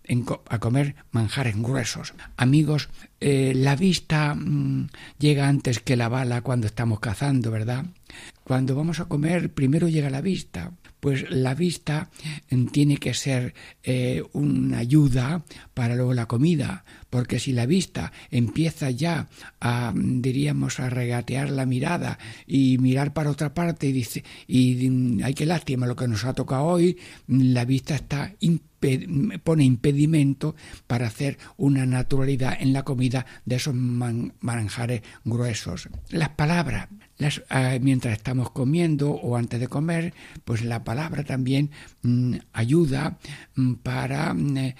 a 0.48 0.58
comer 0.58 0.94
manjares 1.10 1.56
gruesos. 1.56 2.14
Amigos, 2.36 2.88
eh, 3.20 3.52
la 3.54 3.76
vista 3.76 4.34
mmm, 4.34 4.88
llega 5.18 5.48
antes 5.48 5.80
que 5.80 5.96
la 5.96 6.08
bala 6.08 6.42
cuando 6.42 6.66
estamos 6.66 7.00
cazando, 7.00 7.50
¿verdad? 7.50 7.86
Cuando 8.44 8.74
vamos 8.74 9.00
a 9.00 9.04
comer, 9.04 9.52
primero 9.52 9.88
llega 9.88 10.10
la 10.10 10.20
vista. 10.20 10.72
Pues 11.00 11.30
la 11.30 11.54
vista 11.54 12.10
tiene 12.72 12.98
que 12.98 13.14
ser 13.14 13.54
eh, 13.82 14.22
una 14.32 14.78
ayuda 14.78 15.44
para 15.74 15.96
luego 15.96 16.14
la 16.14 16.26
comida, 16.26 16.84
porque 17.08 17.38
si 17.38 17.52
la 17.52 17.66
vista 17.66 18.12
empieza 18.30 18.90
ya 18.90 19.28
a, 19.60 19.92
diríamos, 19.94 20.78
a 20.78 20.90
regatear 20.90 21.50
la 21.50 21.66
mirada 21.66 22.18
y 22.46 22.78
mirar 22.78 23.12
para 23.12 23.30
otra 23.30 23.54
parte 23.54 23.88
y 23.88 23.92
dice, 23.92 24.24
y 24.46 24.88
mm, 24.88 25.24
hay 25.24 25.34
que 25.34 25.46
lástima 25.46 25.86
lo 25.86 25.96
que 25.96 26.08
nos 26.08 26.24
ha 26.24 26.34
tocado 26.34 26.64
hoy, 26.64 26.98
la 27.26 27.64
vista 27.64 27.94
está 27.94 28.34
pone 29.44 29.64
impedimento 29.64 30.54
para 30.86 31.06
hacer 31.06 31.38
una 31.56 31.84
naturalidad 31.86 32.56
en 32.60 32.72
la 32.72 32.82
comida 32.82 33.26
de 33.44 33.56
esos 33.56 33.74
manjares 33.74 35.02
gruesos. 35.24 35.88
Las 36.08 36.30
palabras, 36.30 36.88
Ah, 37.50 37.76
mientras 37.80 38.16
estamos 38.16 38.50
comiendo 38.50 39.10
o 39.10 39.36
antes 39.36 39.60
de 39.60 39.68
comer, 39.68 40.14
pues 40.44 40.64
la 40.64 40.84
palabra 40.84 41.22
también 41.22 41.70
mm, 42.02 42.36
ayuda 42.52 43.18
mm, 43.56 43.74
para 43.74 44.32
mm, 44.32 44.56
eh, 44.56 44.76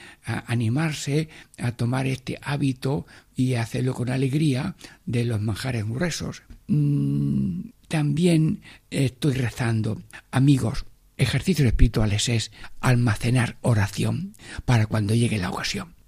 animarse 0.47 1.29
a 1.59 1.73
tomar 1.73 2.07
este 2.07 2.39
hábito 2.43 3.07
y 3.37 3.55
hacerlo 3.55 3.95
con 3.95 4.09
alegría 4.11 4.75
de 5.05 5.25
los 5.25 5.41
manjares 5.41 5.87
gruesos. 5.87 6.43
también 7.89 8.63
estoy 8.91 9.35
rezando, 9.35 10.03
amigos, 10.31 10.87
ejercicios 11.17 11.67
espirituales 11.67 12.29
es 12.29 12.53
almacenar 12.81 13.59
oración 13.61 14.35
para 14.65 14.87
cuando 14.87 15.15
llegue 15.15 15.39
la 15.39 15.51
ocasión 15.51 16.00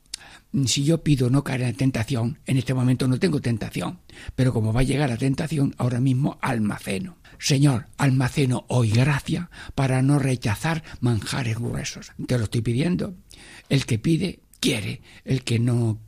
si 0.67 0.85
yo 0.85 1.03
pido 1.03 1.31
no 1.31 1.45
caer 1.45 1.63
en 1.63 1.77
tentación, 1.77 2.39
en 2.47 2.59
este 2.59 2.75
momento 2.75 3.09
no 3.09 3.19
tengo 3.19 3.41
tentación, 3.41 4.01
pero 4.35 4.53
como 4.53 4.73
va 4.73 4.81
a 4.81 4.85
llegar 4.85 5.09
la 5.09 5.17
tentación, 5.17 5.75
ahora 5.79 6.01
mismo 6.01 6.39
almaceno. 6.41 7.17
Señor, 7.39 7.87
almaceno 7.97 8.67
hoy 8.69 8.91
gracia 8.91 9.51
para 9.75 10.03
no 10.03 10.19
rechazar 10.19 10.85
manjares 11.01 11.59
gruesos. 11.59 12.13
Te 12.27 12.39
lo 12.39 12.45
estoy 12.45 12.61
pidiendo. 12.61 13.15
El 13.69 13.85
que 13.85 13.99
pide, 13.99 14.41
quiere. 14.61 15.01
El 15.25 15.43
que 15.43 15.59
no 15.59 15.99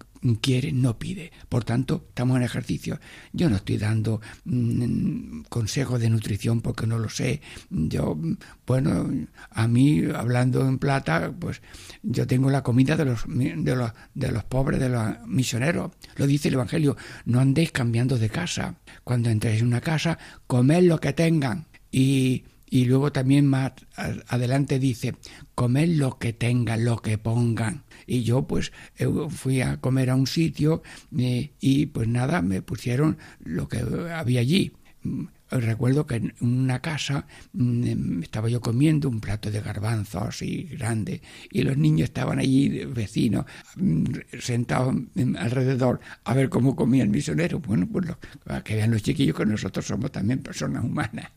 quiere, 0.40 0.72
no 0.72 0.98
pide. 0.98 1.32
Por 1.48 1.64
tanto, 1.64 2.04
estamos 2.08 2.36
en 2.36 2.42
ejercicio. 2.42 2.98
Yo 3.32 3.50
no 3.50 3.56
estoy 3.56 3.76
dando 3.76 4.20
mm, 4.44 5.42
consejos 5.48 6.00
de 6.00 6.10
nutrición 6.10 6.60
porque 6.60 6.86
no 6.86 6.98
lo 6.98 7.08
sé. 7.08 7.40
Yo, 7.70 8.18
bueno, 8.66 9.10
a 9.50 9.68
mí, 9.68 10.02
hablando 10.14 10.66
en 10.66 10.78
plata, 10.78 11.32
pues 11.38 11.60
yo 12.02 12.26
tengo 12.26 12.50
la 12.50 12.62
comida 12.62 12.96
de 12.96 13.04
los, 13.04 13.24
de 13.26 13.76
los, 13.76 13.92
de 14.14 14.32
los 14.32 14.44
pobres, 14.44 14.80
de 14.80 14.88
los 14.88 15.26
misioneros. 15.26 15.92
Lo 16.16 16.26
dice 16.26 16.48
el 16.48 16.54
Evangelio, 16.54 16.96
no 17.26 17.40
andéis 17.40 17.72
cambiando 17.72 18.18
de 18.18 18.30
casa. 18.30 18.76
Cuando 19.04 19.28
entréis 19.30 19.60
en 19.60 19.68
una 19.68 19.80
casa, 19.80 20.18
comed 20.46 20.84
lo 20.84 21.00
que 21.00 21.12
tengan. 21.12 21.66
Y 21.92 22.44
y 22.74 22.86
luego 22.86 23.12
también 23.12 23.46
más 23.46 23.74
adelante 24.26 24.80
dice, 24.80 25.14
comed 25.54 25.90
lo 25.90 26.18
que 26.18 26.32
tengan, 26.32 26.84
lo 26.84 26.96
que 26.96 27.18
pongan. 27.18 27.84
Y 28.04 28.24
yo 28.24 28.48
pues 28.48 28.72
fui 29.28 29.60
a 29.60 29.76
comer 29.76 30.10
a 30.10 30.16
un 30.16 30.26
sitio 30.26 30.82
eh, 31.16 31.52
y 31.60 31.86
pues 31.86 32.08
nada, 32.08 32.42
me 32.42 32.62
pusieron 32.62 33.16
lo 33.38 33.68
que 33.68 33.78
había 34.12 34.40
allí 34.40 34.72
recuerdo 35.60 36.06
que 36.06 36.16
en 36.16 36.34
una 36.40 36.80
casa 36.80 37.26
mm, 37.52 38.22
estaba 38.22 38.48
yo 38.48 38.60
comiendo 38.60 39.08
un 39.08 39.20
plato 39.20 39.50
de 39.50 39.60
garbanzos 39.60 40.22
así 40.22 40.64
grande 40.64 41.22
y 41.50 41.62
los 41.62 41.76
niños 41.76 42.04
estaban 42.04 42.38
allí 42.38 42.84
vecinos 42.86 43.44
mm, 43.76 44.04
sentados 44.40 44.94
alrededor 45.38 46.00
a 46.24 46.34
ver 46.34 46.48
cómo 46.48 46.76
comía 46.76 47.02
el 47.02 47.10
misionero. 47.10 47.60
Bueno, 47.60 47.86
pues 47.86 48.06
que 48.64 48.76
vean 48.76 48.90
los 48.90 49.02
chiquillos 49.02 49.36
que 49.36 49.46
nosotros 49.46 49.86
somos 49.86 50.12
también 50.12 50.40
personas 50.40 50.84
humanas. 50.84 51.30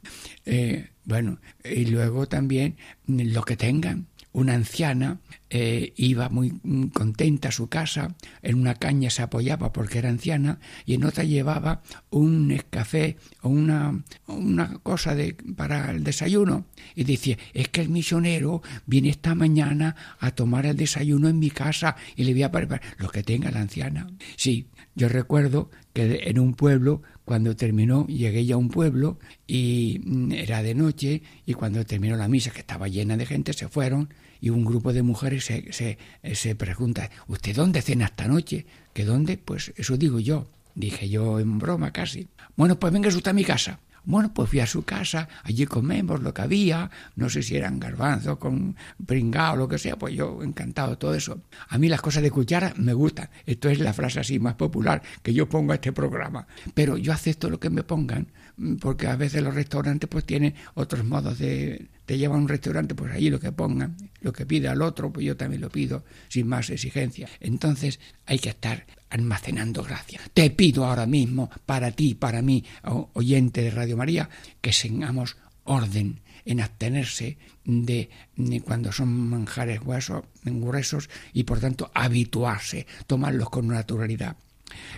Eh, 0.46 0.90
bueno, 1.06 1.40
y 1.64 1.86
luego 1.86 2.28
también 2.28 2.76
mm, 3.06 3.34
lo 3.34 3.44
que 3.44 3.56
tengan 3.56 4.08
una 4.32 4.54
anciana 4.54 5.20
eh, 5.50 5.94
iba 5.96 6.30
muy 6.30 6.60
contenta 6.94 7.50
a 7.50 7.52
su 7.52 7.70
casa, 7.70 8.16
en 8.42 8.60
una 8.60 8.76
caña 8.76 9.10
se 9.10 9.22
apoyaba 9.22 9.72
porque 9.72 9.98
era 9.98 10.10
anciana 10.10 10.60
y 10.86 10.94
en 10.94 11.06
otra 11.06 11.24
llevaba 11.24 11.82
un 12.10 12.62
café 12.70 13.18
o 13.42 13.50
una, 13.50 14.04
una 14.28 14.80
cosa 14.80 15.16
de, 15.16 15.36
para 15.56 15.92
el 15.92 16.04
desayuno. 16.04 16.66
Y 16.96 17.06
decía, 17.06 17.38
es 17.54 17.70
que 17.70 17.82
el 17.82 17.90
misionero 17.90 18.62
viene 18.86 19.10
esta 19.10 19.36
mañana 19.36 19.96
a 20.20 20.32
tomar 20.32 20.66
el 20.66 20.76
desayuno 20.76 21.30
en 21.30 21.40
mi 21.40 21.50
casa 21.50 21.96
y 22.16 22.24
le 22.24 22.34
voy 22.34 22.44
a 22.44 22.52
preparar 22.52 22.82
lo 22.98 23.10
que 23.10 23.24
tenga 23.24 23.52
la 23.52 23.62
anciana. 23.62 24.08
Sí, 24.36 24.68
yo 24.96 25.10
recuerdo 25.10 25.70
que 25.94 26.24
en 26.26 26.40
un 26.40 26.54
pueblo, 26.54 27.02
cuando 27.28 27.58
terminó, 27.58 28.08
llegué 28.08 28.46
ya 28.46 28.56
a 28.56 28.58
un 28.58 28.70
pueblo 28.70 29.20
y 29.48 30.00
mm, 30.06 30.32
era 30.32 30.64
de 30.64 30.74
noche 30.74 31.24
y 31.46 31.56
cuando 31.56 31.86
terminó 31.86 32.16
la 32.16 32.30
misa, 32.30 32.52
que 32.52 32.62
estaba 32.62 32.88
llena 32.88 33.18
de 33.18 33.26
gente, 33.26 33.52
se 33.52 33.68
fueron 33.68 34.14
y 34.40 34.50
un 34.50 34.64
grupo 34.64 34.94
de 34.94 35.04
mujeres 35.04 35.44
se, 35.44 35.74
se, 35.74 35.98
se 36.34 36.56
pregunta, 36.56 37.12
¿usted 37.28 37.54
dónde 37.54 37.82
cena 37.82 38.06
esta 38.06 38.30
noche? 38.30 38.66
¿Que 38.94 39.04
dónde? 39.04 39.38
Pues 39.38 39.74
eso 39.76 39.98
digo 39.98 40.22
yo. 40.22 40.48
Dije 40.74 41.10
yo 41.10 41.42
en 41.42 41.60
broma 41.60 41.92
casi. 41.92 42.30
Bueno, 42.56 42.80
pues 42.80 42.94
venga 42.94 43.10
usted 43.10 43.28
a 43.28 43.34
mi 43.34 43.44
casa. 43.44 43.82
Bueno, 44.08 44.34
pues 44.34 44.50
fui 44.50 44.62
a 44.62 44.66
su 44.66 44.84
casa, 44.84 45.28
allí 45.44 45.66
comemos 45.66 46.22
lo 46.22 46.34
que 46.34 46.42
había, 46.42 46.90
no 47.18 47.30
sé 47.30 47.44
si 47.44 47.58
eran 47.58 47.78
garbanzos 47.78 48.38
con 48.38 48.78
pringao 49.06 49.58
lo 49.58 49.68
que 49.68 49.78
sea, 49.78 49.98
pues 49.98 50.16
yo 50.16 50.42
encantado 50.44 50.98
todo 50.98 51.14
eso. 51.14 51.42
A 51.68 51.78
mí 51.78 51.90
las 51.90 52.02
cosas 52.02 52.24
de 52.24 52.32
cuchara 52.32 52.74
me 52.78 52.94
gustan, 52.94 53.30
esto 53.46 53.68
es 53.68 53.80
la 53.80 53.92
frase 53.92 54.22
así 54.22 54.40
más 54.40 54.56
popular 54.56 55.02
que 55.22 55.34
yo 55.34 55.50
pongo 55.50 55.74
a 55.74 55.76
este 55.76 55.92
programa, 55.92 56.48
pero 56.74 56.96
yo 56.96 57.12
acepto 57.12 57.50
lo 57.50 57.60
que 57.60 57.70
me 57.70 57.84
pongan, 57.84 58.28
porque 58.80 59.08
a 59.08 59.18
veces 59.18 59.44
los 59.44 59.54
restaurantes 59.54 60.10
pues 60.10 60.24
tienen 60.24 60.56
otros 60.76 61.04
modos 61.04 61.38
de, 61.38 61.88
te 62.06 62.18
llevan 62.18 62.38
a 62.38 62.42
un 62.44 62.48
restaurante, 62.48 62.96
pues 62.96 63.12
allí 63.12 63.30
lo 63.30 63.42
que 63.42 63.52
pongan, 63.52 63.98
lo 64.22 64.32
que 64.32 64.46
pida 64.46 64.72
al 64.72 64.84
otro, 64.84 65.12
pues 65.12 65.26
yo 65.26 65.36
también 65.36 65.62
lo 65.62 65.70
pido, 65.70 66.06
sin 66.30 66.48
más 66.48 66.70
exigencia. 66.70 67.28
Entonces 67.42 68.00
hay 68.26 68.40
que 68.40 68.50
estar 68.50 68.86
almacenando 69.10 69.84
gracia. 69.84 70.20
Te 70.34 70.50
pido 70.50 70.86
ahora 70.86 71.06
mismo, 71.06 71.50
para 71.66 71.92
ti, 71.92 72.16
para 72.16 72.42
mí, 72.42 72.64
oyente 73.14 73.62
de 73.62 73.72
Radio 73.72 73.98
María, 73.98 74.30
que 74.62 74.72
tengamos 74.72 75.38
orden 75.64 76.22
en 76.46 76.62
abstenerse 76.62 77.38
de, 77.66 78.10
cuando 78.64 78.92
son 78.92 79.10
manjares 79.10 79.82
huesos, 79.82 80.24
gruesos 80.44 81.10
y 81.34 81.44
por 81.44 81.60
tanto 81.60 81.92
habituarse, 81.94 82.88
tomarlos 83.06 83.50
con 83.50 83.68
naturalidad. 83.68 84.38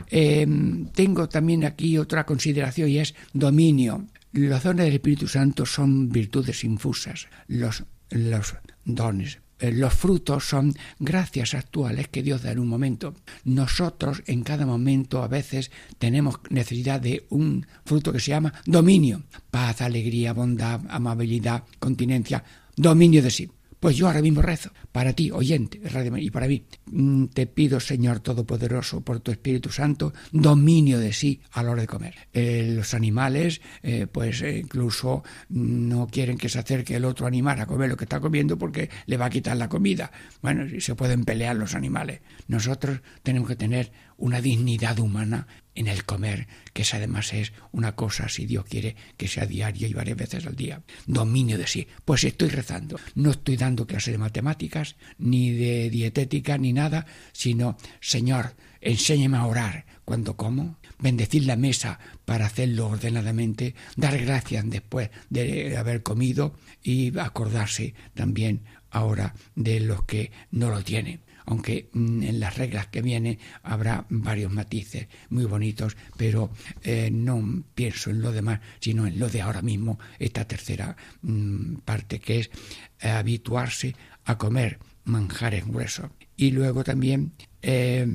Em, 0.08 0.88
tengo 0.88 1.28
también 1.28 1.65
aquí 1.65 1.98
otra 1.98 2.26
consideración 2.26 2.89
y 2.89 3.00
es 3.00 3.15
dominio. 3.34 4.06
Los 4.32 4.63
dones 4.63 4.86
del 4.86 4.95
Espíritu 4.95 5.28
Santo 5.28 5.65
son 5.65 6.10
virtudes 6.10 6.63
infusas, 6.63 7.28
los, 7.48 7.84
los 8.12 8.56
dones. 8.86 9.39
Eh, 9.60 9.72
los 9.72 9.93
frutos 9.93 10.48
son 10.48 10.74
gracias 11.00 11.54
actuales 11.54 12.08
que 12.08 12.24
Dios 12.24 12.43
da 12.43 12.52
en 12.52 12.60
un 12.60 12.67
momento. 12.67 13.13
Nosotros 13.43 14.24
en 14.26 14.43
cada 14.43 14.65
momento 14.65 15.22
a 15.22 15.28
veces 15.28 15.72
tenemos 15.98 16.39
necesidad 16.50 17.02
de 17.02 17.26
un 17.30 17.65
fruto 17.86 18.12
que 18.12 18.19
se 18.19 18.32
llama 18.32 18.54
dominio. 18.65 19.24
Paz, 19.52 19.82
alegría, 19.82 20.34
bondad, 20.34 20.82
amabilidad, 20.89 21.63
continencia, 21.80 22.43
dominio 22.76 23.22
de 23.22 23.32
sí. 23.32 23.50
Pues 23.79 23.95
yo 23.95 24.07
ahora 24.07 24.21
mismo 24.21 24.41
rezo 24.41 24.71
para 24.91 25.13
ti, 25.13 25.31
oyente, 25.31 25.79
y 26.17 26.31
para 26.31 26.47
mí. 26.47 26.65
Mm, 26.87 27.25
te 27.27 27.47
pido, 27.47 27.79
Señor 27.79 28.19
Todopoderoso, 28.19 29.01
por 29.01 29.21
tu 29.21 29.31
Espíritu 29.31 29.69
Santo, 29.69 30.13
dominio 30.31 30.99
de 30.99 31.13
sí 31.13 31.41
a 31.51 31.63
la 31.63 31.71
hora 31.71 31.81
de 31.81 31.87
comer. 31.87 32.15
Eh, 32.33 32.73
los 32.75 32.93
animales, 32.93 33.61
eh, 33.81 34.07
pues 34.11 34.41
eh, 34.41 34.59
incluso 34.59 35.23
no 35.49 36.07
quieren 36.07 36.37
que 36.37 36.49
se 36.49 36.59
acerque 36.59 36.95
el 36.95 37.05
otro 37.05 37.25
animal 37.27 37.59
a 37.61 37.65
comer 37.65 37.89
lo 37.89 37.97
que 37.97 38.05
está 38.05 38.19
comiendo 38.19 38.57
porque 38.57 38.89
le 39.05 39.17
va 39.17 39.27
a 39.27 39.29
quitar 39.29 39.55
la 39.55 39.69
comida. 39.69 40.11
Bueno, 40.41 40.65
se 40.79 40.95
pueden 40.95 41.23
pelear 41.23 41.55
los 41.55 41.75
animales. 41.75 42.21
Nosotros 42.47 43.01
tenemos 43.23 43.47
que 43.47 43.55
tener 43.55 43.91
una 44.19 44.41
dignidad 44.41 44.99
humana 44.99 45.47
en 45.75 45.88
el 45.88 46.03
comer, 46.03 46.47
que 46.73 46.84
además 46.91 47.34
es 47.34 47.53
una 47.71 47.95
cosa, 47.95 48.27
si 48.27 48.45
Dios 48.45 48.65
quiere, 48.65 48.95
que 49.15 49.27
sea 49.29 49.45
diario 49.45 49.88
y 49.88 49.93
varias 49.93 50.17
veces 50.17 50.45
al 50.45 50.55
día. 50.55 50.84
Dominio 51.08 51.58
de 51.58 51.67
sí. 51.67 51.88
Pues 52.03 52.23
estoy 52.25 52.49
rezando. 52.49 52.99
No 53.15 53.32
estoy 53.32 53.55
dando 53.55 53.88
clase 53.88 54.12
de 54.12 54.17
matemáticas, 54.17 54.97
ni 55.17 55.51
de 55.51 55.89
dietética, 55.89 56.58
ni 56.58 56.73
nada, 56.73 57.05
sino, 57.32 57.77
Señor, 58.01 58.55
enséñame 58.82 59.38
a 59.38 59.45
orar 59.45 59.86
cuando 60.03 60.36
como, 60.36 60.77
bendecir 60.99 61.45
la 61.45 61.55
mesa 61.55 61.99
para 62.25 62.47
hacerlo 62.47 62.88
ordenadamente, 62.88 63.75
dar 63.95 64.17
gracias 64.17 64.65
después 64.67 65.12
de 65.29 65.77
haber 65.77 66.03
comido 66.03 66.55
y 66.84 67.17
acordarse 67.17 67.93
también 68.15 68.63
ahora 68.89 69.34
de 69.55 69.79
los 69.79 70.03
que 70.03 70.32
no 70.51 70.69
lo 70.71 70.84
tienen 70.84 71.21
aunque 71.49 71.89
mm, 71.93 72.23
en 72.23 72.39
las 72.39 72.57
reglas 72.57 72.88
que 72.88 73.01
vienen 73.01 73.39
habrá 73.63 74.05
varios 74.09 74.51
matices 74.51 75.07
muy 75.29 75.45
bonitos, 75.45 75.97
pero 76.15 76.51
eh, 76.83 77.09
no 77.12 77.63
pienso 77.73 78.12
en 78.12 78.21
lo 78.21 78.31
demás, 78.31 78.59
sino 78.79 79.07
en 79.07 79.17
lo 79.17 79.29
de 79.29 79.41
ahora 79.41 79.63
mismo, 79.63 79.97
esta 80.19 80.45
tercera 80.45 80.95
mm, 81.23 81.77
parte, 81.77 82.19
que 82.19 82.41
es 82.41 82.51
eh, 82.99 83.09
habituarse 83.09 83.95
a 84.25 84.38
comer 84.38 84.77
manjares 85.05 85.65
gruesos. 85.65 86.12
Y 86.38 86.51
luego 86.51 86.83
también 86.83 87.33
eh, 87.63 88.07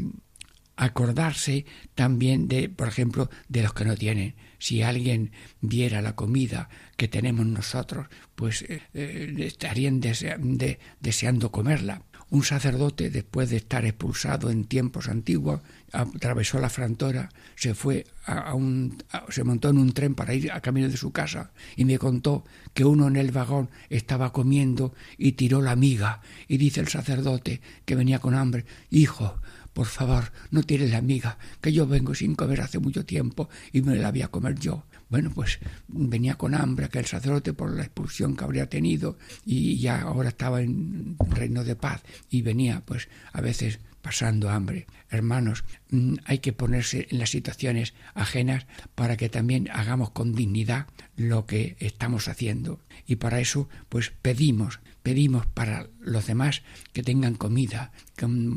acordarse 0.76 1.66
también 1.96 2.46
de, 2.46 2.68
por 2.68 2.86
ejemplo, 2.86 3.30
de 3.48 3.64
los 3.64 3.74
que 3.74 3.84
no 3.84 3.96
tienen. 3.96 4.36
Si 4.58 4.82
alguien 4.82 5.32
viera 5.60 6.02
la 6.02 6.14
comida 6.14 6.68
que 6.96 7.08
tenemos 7.08 7.44
nosotros, 7.46 8.06
pues 8.34 8.64
estarían 8.94 10.00
deseando 10.00 11.50
comerla 11.50 12.02
un 12.34 12.42
sacerdote, 12.42 13.10
después 13.10 13.50
de 13.50 13.58
estar 13.58 13.84
expulsado 13.84 14.50
en 14.50 14.64
tiempos 14.64 15.08
antiguos, 15.08 15.60
atravesó 15.92 16.58
la 16.58 16.68
frontera, 16.68 17.30
se 17.54 17.74
fue 17.74 18.06
a, 18.26 18.54
un, 18.54 19.02
se 19.28 19.44
montó 19.44 19.68
en 19.68 19.78
un 19.78 19.92
tren 19.92 20.16
para 20.16 20.34
ir 20.34 20.50
a 20.50 20.60
camino 20.60 20.88
de 20.88 20.96
su 20.96 21.12
casa 21.12 21.52
y 21.76 21.84
me 21.84 21.96
contó 21.96 22.44
que 22.72 22.84
uno 22.84 23.06
en 23.06 23.14
el 23.14 23.30
vagón 23.30 23.70
estaba 23.88 24.32
comiendo 24.32 24.94
y 25.16 25.32
tiró 25.32 25.62
la 25.62 25.76
miga 25.76 26.22
y 26.48 26.56
dice 26.56 26.80
el 26.80 26.88
sacerdote 26.88 27.60
que 27.84 27.94
venía 27.94 28.18
con 28.18 28.34
hambre, 28.34 28.64
hijo, 28.90 29.36
por 29.72 29.86
favor, 29.86 30.32
no 30.50 30.64
tires 30.64 30.90
la 30.90 31.02
miga, 31.02 31.38
que 31.60 31.72
yo 31.72 31.86
vengo 31.86 32.16
sin 32.16 32.34
comer 32.34 32.62
hace 32.62 32.80
mucho 32.80 33.04
tiempo 33.04 33.48
y 33.72 33.82
me 33.82 33.94
la 33.94 34.10
voy 34.10 34.22
a 34.22 34.28
comer 34.28 34.58
yo. 34.58 34.84
Bueno, 35.08 35.30
pues 35.34 35.58
venía 35.88 36.34
con 36.34 36.54
hambre 36.54 36.86
aquel 36.86 37.06
sacerdote 37.06 37.52
por 37.52 37.74
la 37.74 37.82
expulsión 37.84 38.36
que 38.36 38.44
habría 38.44 38.68
tenido 38.68 39.18
y 39.44 39.78
ya 39.78 40.02
ahora 40.02 40.30
estaba 40.30 40.62
en 40.62 41.16
reino 41.30 41.64
de 41.64 41.76
paz 41.76 42.02
y 42.30 42.42
venía 42.42 42.82
pues 42.84 43.08
a 43.32 43.40
veces 43.40 43.80
pasando 44.04 44.50
hambre. 44.50 44.86
Hermanos, 45.08 45.64
mm, 45.90 46.16
hay 46.26 46.40
que 46.40 46.52
ponerse 46.52 47.08
en 47.10 47.18
las 47.18 47.30
situaciones 47.30 47.94
ajenas 48.12 48.66
para 48.94 49.16
que 49.16 49.30
también 49.30 49.70
hagamos 49.72 50.10
con 50.10 50.34
dignidad 50.34 50.88
lo 51.16 51.46
que 51.46 51.76
estamos 51.80 52.28
haciendo. 52.28 52.80
Y 53.06 53.16
para 53.16 53.40
eso, 53.40 53.70
pues 53.88 54.12
pedimos, 54.20 54.80
pedimos 55.02 55.46
para 55.46 55.88
los 56.00 56.26
demás 56.26 56.62
que 56.92 57.02
tengan 57.02 57.34
comida, 57.34 57.92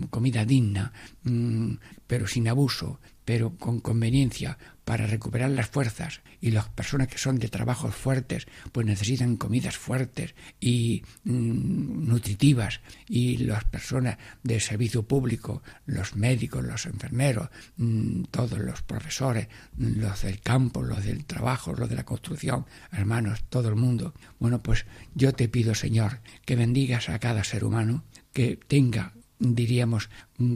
comida 0.10 0.44
digna, 0.44 0.92
mm, 1.24 1.76
pero 2.08 2.28
sin 2.28 2.50
abuso, 2.50 3.00
pero 3.24 3.58
con 3.58 3.80
conveniencia 3.80 4.58
para 4.88 5.06
recuperar 5.06 5.50
las 5.50 5.68
fuerzas. 5.68 6.22
Y 6.40 6.52
las 6.52 6.70
personas 6.70 7.10
que 7.10 7.18
son 7.18 7.40
de 7.40 7.50
trabajos 7.50 7.94
fuertes 7.94 8.48
pues 8.72 8.88
necesitan 8.88 9.36
comidas 9.36 9.76
fuertes 9.76 10.34
y 10.62 11.04
mm, 11.26 12.08
nutritivas. 12.08 12.80
Y 13.10 13.36
las 13.36 13.66
personas 13.66 14.18
de 14.44 14.62
servicio 14.62 15.04
público 15.04 15.62
los 15.88 16.16
médicos 16.16 16.64
los 16.64 16.86
enfermeros 16.86 17.50
mm, 17.76 18.24
todos 18.32 18.60
los 18.60 18.82
profesores 18.82 19.50
los 19.78 20.22
del 20.22 20.40
campo 20.40 20.82
los 20.82 21.04
del 21.04 21.26
trabajo 21.26 21.74
los 21.74 21.90
de 21.90 21.96
la 21.96 22.06
construcción 22.06 22.66
hermanos 22.94 23.44
todo 23.50 23.68
el 23.68 23.76
mundo. 23.76 24.14
Bueno 24.40 24.64
pues 24.64 24.86
yo 25.16 25.34
te 25.34 25.50
pido 25.50 25.76
señor 25.76 26.22
que 26.46 26.56
bendigas 26.56 27.10
a 27.10 27.20
cada 27.20 27.44
ser 27.44 27.66
humano 27.66 28.06
que 28.32 28.56
tenga 28.56 29.12
diríamos 29.38 30.10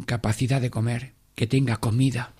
capacidad 0.05 0.61
de 0.61 0.69
comer 0.69 1.15
que 1.35 1.47
tenga 1.47 1.75
comida 1.77 2.33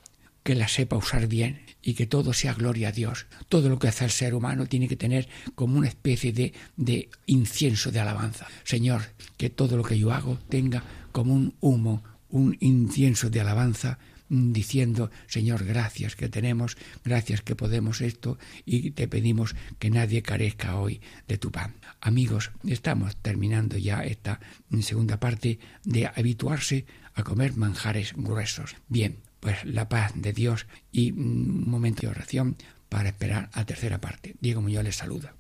que 0.44 0.56
la 0.56 0.70
sepa 0.70 0.96
usar 0.96 1.28
bien 1.28 1.62
y 1.82 1.94
que 1.94 2.08
todo 2.08 2.34
sea 2.34 2.54
gloria 2.54 2.90
a 2.90 2.92
Dios. 2.92 3.28
Todo 3.50 3.70
lo 3.70 3.80
que 3.80 3.88
hace 3.88 4.06
el 4.06 4.12
ser 4.12 4.34
humano 4.34 4.66
tiene 4.66 4.88
que 4.88 4.96
tener 4.96 5.28
como 5.56 5.78
una 5.78 5.88
especie 5.88 6.34
de, 6.34 6.54
de 6.78 7.10
incienso 7.26 7.92
de 7.92 8.00
alabanza. 8.00 8.48
Señor, 8.64 9.02
que 9.38 9.50
todo 9.50 9.78
lo 9.78 9.84
que 9.84 9.98
yo 9.98 10.12
hago 10.12 10.38
tenga 10.50 10.84
como 11.12 11.34
un 11.34 11.56
humo, 11.60 12.04
un 12.30 12.58
incienso 12.60 13.30
de 13.30 13.42
alabanza 13.42 14.00
diciendo, 14.32 15.12
Señor, 15.28 15.66
gracias 15.66 16.16
que 16.16 16.30
tenemos, 16.30 16.78
gracias 17.04 17.42
que 17.42 17.56
podemos 17.56 18.00
esto 18.00 18.38
y 18.66 18.92
te 18.92 19.10
pedimos 19.10 19.56
que 19.78 19.90
nadie 19.90 20.22
carezca 20.22 20.78
hoy 20.78 21.02
de 21.28 21.38
tu 21.38 21.52
pan. 21.52 21.76
Amigos, 22.00 22.52
estamos 22.66 23.18
terminando 23.18 23.78
ya 23.78 24.04
esta 24.06 24.40
segunda 24.82 25.20
parte 25.20 25.60
de 25.84 26.08
habituarse 26.08 26.86
a 27.14 27.24
comer 27.24 27.58
manjares 27.58 28.14
gruesos. 28.16 28.76
Bien, 28.88 29.18
pues 29.42 29.66
la 29.66 29.90
paz 29.90 30.14
de 30.16 30.32
Dios 30.32 30.68
y 30.94 31.12
un 31.12 31.70
momento 31.70 32.04
de 32.04 32.08
oración 32.08 32.56
para 32.88 33.10
esperar 33.10 33.50
a 33.52 33.66
tercera 33.66 34.00
parte. 34.00 34.36
Diego 34.40 34.62
Muñoz 34.62 34.86
les 34.86 34.96
saluda. 34.96 35.34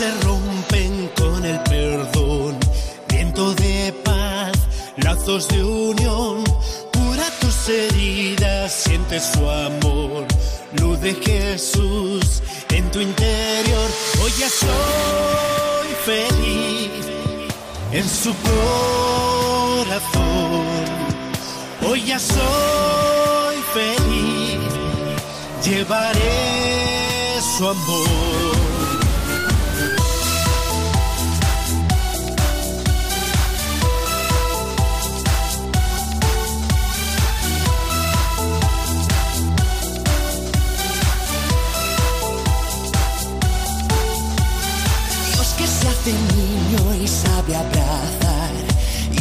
Se 0.00 0.10
rompen 0.22 1.10
con 1.14 1.44
el 1.44 1.60
perdón. 1.64 2.58
Viento 3.10 3.54
de 3.56 3.92
paz, 4.02 4.52
lazos 4.96 5.46
de 5.48 5.62
unión. 5.62 6.42
Cura 6.94 7.26
tus 7.38 7.68
heridas, 7.68 8.72
siente 8.72 9.20
su 9.20 9.40
amor. 9.50 10.24
Luz 10.80 11.02
de 11.02 11.12
Jesús 11.12 12.42
en 12.70 12.90
tu 12.90 13.00
interior. 13.00 13.90
Hoy 14.22 14.32
ya 14.38 14.48
soy 14.48 15.88
feliz 16.06 17.04
en 17.92 18.08
su 18.08 18.32
corazón. 18.48 19.84
Hoy 21.86 22.04
ya 22.06 22.18
soy 22.18 23.56
feliz. 23.74 24.60
Llevaré 25.62 27.38
su 27.58 27.68
amor. 27.68 28.69
Abrazar 47.54 48.52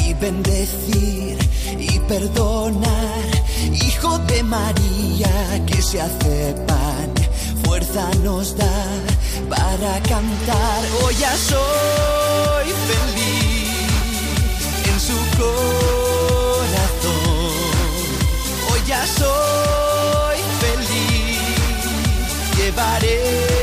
y 0.04 0.14
bendecir 0.14 1.38
y 1.80 2.00
perdonar. 2.08 3.26
Hijo 3.72 4.18
de 4.20 4.44
María 4.44 5.66
que 5.66 5.82
se 5.82 6.02
hace 6.02 6.56
pan, 6.68 7.14
fuerza 7.64 8.10
nos 8.24 8.56
da 8.56 8.86
para 9.50 10.00
cantar. 10.04 10.82
Hoy 11.04 11.16
ya 11.20 11.36
soy 11.36 12.68
feliz 12.90 13.70
en 14.92 15.00
su 15.00 15.18
corazón. 15.38 15.60
Hoy 18.72 18.82
ya 18.88 19.06
soy 19.06 20.38
feliz, 20.62 21.40
llevaré 22.58 23.59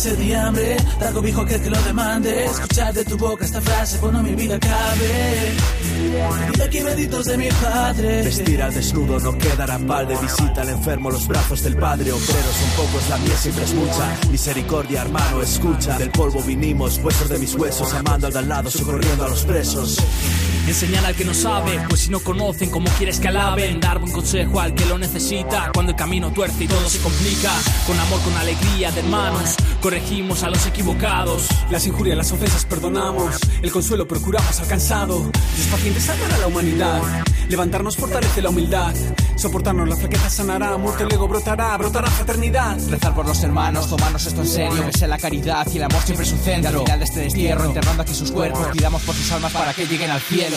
sed 0.00 0.18
y 0.18 0.32
hambre, 0.32 0.76
da 0.98 1.12
cobijo 1.12 1.42
aquel 1.42 1.60
que 1.62 1.70
lo 1.70 1.82
demande. 1.82 2.46
Escuchar 2.46 2.94
de 2.94 3.04
tu 3.04 3.18
boca 3.18 3.44
esta 3.44 3.60
frase 3.60 3.98
cuando 3.98 4.22
mi 4.22 4.34
vida 4.34 4.58
cabe. 4.58 5.56
Y 6.56 6.60
aquí 6.62 6.80
benditos 6.80 7.26
de 7.26 7.36
mi 7.36 7.48
padre. 7.48 8.22
Vestir 8.22 8.62
al 8.62 8.72
desnudo 8.72 9.20
no 9.20 9.36
quedará 9.36 9.78
de 9.78 10.16
Visita 10.16 10.62
al 10.62 10.70
enfermo 10.70 11.10
los 11.10 11.28
brazos 11.28 11.62
del 11.62 11.76
padre. 11.76 12.12
Obreros 12.12 12.56
son 12.60 12.84
pocos, 12.84 13.08
la 13.10 13.18
mía 13.18 13.36
siempre 13.36 13.64
es 13.64 13.74
mucha. 13.74 14.18
Misericordia, 14.30 15.02
hermano, 15.02 15.42
escucha. 15.42 15.98
Del 15.98 16.10
polvo 16.10 16.42
vinimos, 16.42 16.98
huesos 16.98 17.28
de 17.28 17.38
mis 17.38 17.54
huesos. 17.54 17.92
Amando 17.92 18.26
al 18.26 18.32
de 18.32 18.38
al 18.38 18.48
lado, 18.48 18.70
socorriendo 18.70 19.24
a 19.24 19.28
los 19.28 19.44
presos. 19.44 19.98
Enseñar 20.70 21.04
al 21.04 21.16
que 21.16 21.24
no 21.24 21.34
sabe, 21.34 21.84
pues 21.88 22.02
si 22.02 22.10
no 22.10 22.20
conocen, 22.20 22.70
¿cómo 22.70 22.88
quieres 22.96 23.18
que 23.18 23.26
alaben? 23.26 23.80
Dar 23.80 23.98
buen 23.98 24.12
consejo 24.12 24.60
al 24.60 24.72
que 24.72 24.86
lo 24.86 24.98
necesita, 24.98 25.72
cuando 25.74 25.90
el 25.90 25.98
camino 25.98 26.32
tuerce 26.32 26.62
y 26.62 26.68
todo 26.68 26.88
se 26.88 27.00
complica. 27.00 27.50
Con 27.88 27.98
amor, 27.98 28.20
con 28.20 28.36
alegría 28.36 28.92
de 28.92 29.00
hermanos, 29.00 29.56
corregimos 29.82 30.44
a 30.44 30.48
los 30.48 30.64
equivocados. 30.66 31.48
Las 31.72 31.88
injurias, 31.88 32.16
las 32.16 32.30
ofensas 32.30 32.64
perdonamos, 32.66 33.34
el 33.60 33.72
consuelo 33.72 34.06
procuramos 34.06 34.60
alcanzado. 34.60 35.28
Dios 35.56 35.66
paciente 35.72 36.00
salvará 36.00 36.36
a 36.36 36.38
la 36.38 36.46
humanidad, 36.46 37.02
levantarnos 37.50 37.96
fortalece 37.96 38.40
la 38.40 38.50
humildad. 38.50 38.94
Soportarnos 39.36 39.88
la 39.88 39.96
flaqueza 39.96 40.30
sanará, 40.30 40.76
muerte 40.76 41.04
luego 41.04 41.28
brotará, 41.28 41.76
brotará 41.76 42.08
fraternidad. 42.10 42.78
Rezar 42.88 43.14
por 43.14 43.26
los 43.26 43.42
hermanos, 43.42 43.88
tomarnos 43.88 44.24
esto 44.24 44.40
en 44.42 44.46
serio, 44.46 44.86
que 44.86 44.96
sea 44.96 45.08
la 45.08 45.18
caridad 45.18 45.66
y 45.72 45.78
el 45.78 45.84
amor 45.84 46.02
siempre 46.02 46.24
su 46.24 46.36
centro. 46.36 46.80
al 46.80 46.84
final 46.84 46.98
de 46.98 47.04
este 47.04 47.20
destierro, 47.20 47.64
enterrando 47.64 48.02
aquí 48.02 48.14
sus 48.14 48.30
cuerpos, 48.30 48.66
pidamos 48.72 49.02
por 49.02 49.14
sus 49.14 49.30
almas 49.32 49.52
para 49.52 49.74
que 49.74 49.86
lleguen 49.86 50.10
al 50.10 50.20
cielo. 50.20 50.56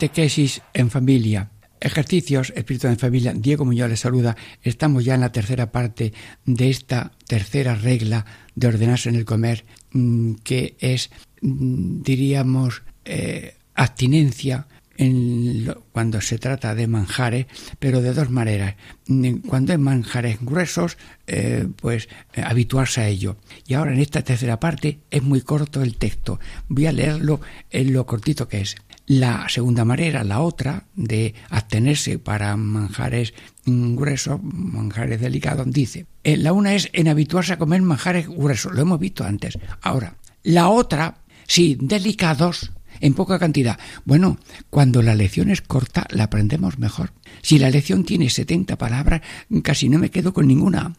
Catequesis 0.00 0.62
en 0.72 0.90
familia. 0.90 1.50
Ejercicios, 1.78 2.54
Espíritu 2.56 2.86
en 2.86 2.96
familia. 2.96 3.34
Diego 3.36 3.66
Muñoz 3.66 3.90
les 3.90 4.00
saluda. 4.00 4.34
Estamos 4.62 5.04
ya 5.04 5.14
en 5.14 5.20
la 5.20 5.30
tercera 5.30 5.72
parte 5.72 6.14
de 6.46 6.70
esta 6.70 7.12
tercera 7.26 7.74
regla 7.74 8.24
de 8.54 8.68
ordenarse 8.68 9.10
en 9.10 9.16
el 9.16 9.26
comer, 9.26 9.66
mm, 9.92 10.36
que 10.36 10.74
es, 10.80 11.10
mm, 11.42 12.00
diríamos, 12.00 12.82
eh, 13.04 13.56
abstinencia 13.74 14.68
en 14.96 15.70
cuando 15.92 16.22
se 16.22 16.38
trata 16.38 16.74
de 16.74 16.86
manjares, 16.86 17.44
pero 17.78 18.00
de 18.00 18.14
dos 18.14 18.30
maneras. 18.30 18.76
Mm, 19.06 19.40
cuando 19.46 19.72
hay 19.72 19.78
manjares 19.78 20.38
gruesos, 20.40 20.96
eh, 21.26 21.68
pues 21.76 22.08
eh, 22.32 22.42
habituarse 22.42 23.02
a 23.02 23.08
ello. 23.08 23.36
Y 23.66 23.74
ahora 23.74 23.92
en 23.92 24.00
esta 24.00 24.22
tercera 24.22 24.60
parte 24.60 25.00
es 25.10 25.22
muy 25.22 25.42
corto 25.42 25.82
el 25.82 25.96
texto. 25.96 26.40
Voy 26.68 26.86
a 26.86 26.92
leerlo 26.92 27.42
en 27.70 27.92
lo 27.92 28.06
cortito 28.06 28.48
que 28.48 28.62
es. 28.62 28.76
La 29.10 29.48
segunda 29.48 29.84
manera, 29.84 30.22
la 30.22 30.40
otra, 30.40 30.84
de 30.94 31.34
abstenerse 31.48 32.20
para 32.20 32.56
manjares 32.56 33.34
gruesos, 33.66 34.40
manjares 34.40 35.20
delicados, 35.20 35.66
dice, 35.68 36.06
eh, 36.22 36.36
la 36.36 36.52
una 36.52 36.76
es 36.76 36.88
en 36.92 37.08
habituarse 37.08 37.54
a 37.54 37.58
comer 37.58 37.82
manjares 37.82 38.28
gruesos, 38.28 38.72
lo 38.72 38.82
hemos 38.82 39.00
visto 39.00 39.24
antes. 39.24 39.58
Ahora, 39.82 40.14
la 40.44 40.68
otra, 40.68 41.22
sí, 41.48 41.76
delicados, 41.80 42.70
en 43.00 43.14
poca 43.14 43.40
cantidad. 43.40 43.80
Bueno, 44.04 44.38
cuando 44.68 45.02
la 45.02 45.16
lección 45.16 45.50
es 45.50 45.60
corta, 45.60 46.06
la 46.10 46.24
aprendemos 46.24 46.78
mejor. 46.78 47.12
Si 47.42 47.58
la 47.58 47.70
lección 47.70 48.04
tiene 48.04 48.30
70 48.30 48.76
palabras, 48.78 49.22
casi 49.62 49.88
no 49.88 49.98
me 49.98 50.10
quedo 50.10 50.32
con 50.32 50.46
ninguna. 50.46 50.94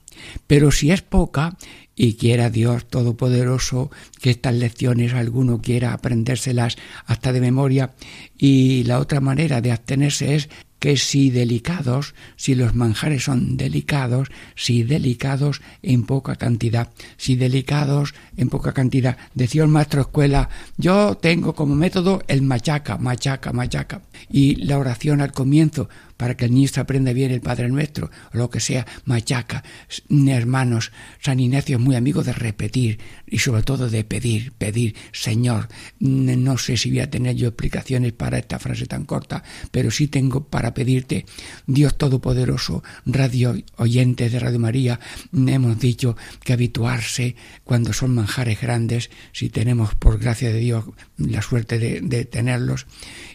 Pero 0.47 0.71
si 0.71 0.91
es 0.91 1.02
poca, 1.02 1.58
y 1.95 2.15
quiera 2.15 2.49
Dios 2.49 2.88
Todopoderoso 2.88 3.91
que 4.21 4.32
estas 4.32 4.56
lecciones 4.56 5.13
alguno 5.13 5.62
quiera 5.62 5.93
aprendérselas 5.93 6.77
hasta 7.06 7.34
de 7.34 7.41
memoria, 7.41 7.93
y 8.38 8.84
la 8.86 8.99
otra 8.99 9.21
manera 9.21 9.62
de 9.62 9.71
abstenerse 9.71 10.36
es 10.36 10.49
que 10.82 10.97
si 10.97 11.30
delicados, 11.30 12.15
si 12.38 12.56
los 12.56 12.73
manjares 12.73 13.25
son 13.25 13.56
delicados, 13.56 14.30
si 14.56 14.82
delicados 14.82 15.62
en 15.84 16.08
poca 16.08 16.38
cantidad, 16.38 16.89
si 17.17 17.36
delicados 17.36 18.15
en 18.36 18.49
poca 18.49 18.73
cantidad. 18.73 19.15
Decía 19.36 19.62
el 19.62 19.67
maestro 19.67 20.01
escuela, 20.01 20.49
yo 20.77 21.15
tengo 21.21 21.54
como 21.54 21.75
método 21.75 22.23
el 22.27 22.41
machaca, 22.41 22.97
machaca, 22.97 23.54
machaca. 23.54 24.01
Y 24.27 24.56
la 24.56 24.80
oración 24.80 25.21
al 25.21 25.34
comienzo, 25.34 25.88
para 26.21 26.38
que 26.38 26.45
el 26.45 26.53
niño 26.53 26.69
aprenda 26.75 27.13
bien 27.13 27.31
el 27.31 27.41
Padre 27.41 27.67
Nuestro, 27.67 28.12
o 28.31 28.38
lo 28.38 28.51
que 28.51 28.60
sea, 28.60 28.86
machaca. 29.05 29.63
Hermanos, 30.07 30.91
San 31.19 31.39
Ignacio 31.39 31.77
es 31.77 31.81
muy 31.81 31.95
amigo 31.95 32.21
de 32.21 32.31
repetir 32.31 32.99
y 33.25 33.39
sobre 33.39 33.63
todo 33.63 33.89
de 33.89 34.04
pedir, 34.04 34.52
pedir, 34.52 34.93
Señor. 35.13 35.67
No 36.00 36.60
sé 36.60 36.77
si 36.77 36.91
voy 36.91 37.00
a 37.00 37.10
tener 37.10 37.35
yo 37.35 37.48
explicaciones 37.48 38.13
para 38.13 38.37
esta 38.37 38.60
frase 38.60 38.85
tan 38.85 39.06
corta, 39.06 39.43
pero 39.71 39.89
sí 39.89 40.10
tengo 40.10 40.43
para 40.43 40.75
pedirte, 40.75 41.25
Dios 41.65 41.98
Todopoderoso, 41.98 42.83
radio 43.08 43.56
oyentes 43.77 44.31
de 44.31 44.39
Radio 44.39 44.60
María, 44.60 45.00
hemos 45.33 45.79
dicho 45.79 46.15
que 46.43 46.54
habituarse 46.54 47.35
cuando 47.63 47.93
son 47.93 48.13
manjares 48.13 48.62
grandes, 48.62 49.10
si 49.31 49.50
tenemos 49.50 49.96
por 49.96 50.19
gracia 50.19 50.54
de 50.54 50.60
Dios 50.60 50.85
la 51.17 51.41
suerte 51.41 51.79
de, 51.79 52.00
de 52.02 52.25
tenerlos, 52.25 52.85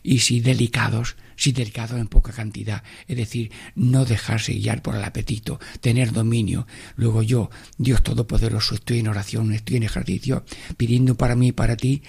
y 0.05 0.21
si 0.21 0.39
delicados, 0.39 1.17
si 1.35 1.51
delicado 1.51 1.99
en 1.99 2.07
poca 2.07 2.33
cantidad, 2.33 2.76
es 3.07 3.17
decir, 3.17 3.51
no 3.75 4.05
dejarse 4.05 4.53
guiar 4.53 4.83
por 4.83 4.95
el 4.95 5.05
apetito, 5.05 5.61
tener 5.81 6.13
dominio. 6.13 6.67
Luego 6.97 7.23
yo, 7.23 7.51
Dios 7.79 8.03
Todopoderoso, 8.03 8.75
estoy 8.75 9.01
en 9.01 9.09
oración, 9.09 9.53
estoy 9.53 9.77
en 9.77 9.83
ejercicio, 9.85 10.45
pidiendo 10.77 11.17
para 11.17 11.37
mí 11.37 11.49
y 11.49 11.53
para 11.53 11.77
ti 11.77 12.03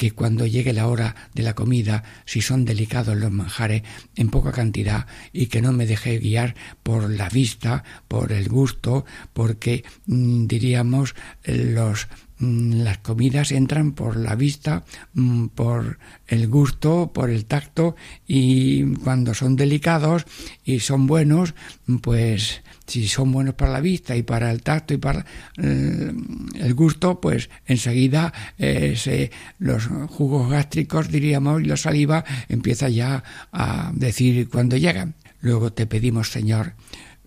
que 0.00 0.12
cuando 0.12 0.46
llegue 0.46 0.72
la 0.72 0.86
hora 0.86 1.14
de 1.34 1.42
la 1.42 1.54
comida, 1.54 2.04
si 2.24 2.40
son 2.40 2.64
delicados 2.64 3.18
los 3.18 3.30
manjares, 3.30 3.82
en 4.16 4.30
poca 4.30 4.50
cantidad 4.50 5.06
y 5.30 5.48
que 5.48 5.60
no 5.60 5.72
me 5.72 5.84
deje 5.84 6.18
guiar 6.18 6.54
por 6.82 7.10
la 7.10 7.28
vista, 7.28 7.84
por 8.08 8.32
el 8.32 8.48
gusto, 8.48 9.04
porque 9.34 9.84
mm, 10.06 10.46
diríamos 10.46 11.14
los 11.44 12.08
las 12.40 12.98
comidas 12.98 13.52
entran 13.52 13.92
por 13.92 14.16
la 14.16 14.34
vista, 14.34 14.84
mm, 15.14 15.48
por 15.48 15.98
el 16.26 16.48
gusto, 16.48 17.12
por 17.12 17.30
el 17.30 17.44
tacto 17.44 17.96
y 18.26 18.94
cuando 18.96 19.34
son 19.34 19.56
delicados 19.56 20.24
y 20.64 20.80
son 20.80 21.06
buenos, 21.06 21.54
pues 22.02 22.62
si 22.86 23.06
son 23.06 23.30
buenos 23.30 23.54
para 23.54 23.72
la 23.72 23.80
vista 23.80 24.16
y 24.16 24.22
para 24.22 24.50
el 24.50 24.62
tacto 24.62 24.94
y 24.94 24.96
para 24.96 25.24
eh, 25.58 26.12
el 26.54 26.74
gusto, 26.74 27.20
pues 27.20 27.50
enseguida 27.66 28.32
eh, 28.58 29.30
los 29.58 29.86
jugos 30.08 30.50
gástricos, 30.50 31.08
diríamos, 31.08 31.60
y 31.60 31.66
la 31.66 31.76
saliva 31.76 32.24
empieza 32.48 32.88
ya 32.88 33.22
a 33.52 33.92
decir 33.94 34.48
cuando 34.48 34.76
llegan. 34.76 35.14
Luego 35.40 35.72
te 35.72 35.86
pedimos, 35.86 36.30
Señor, 36.30 36.74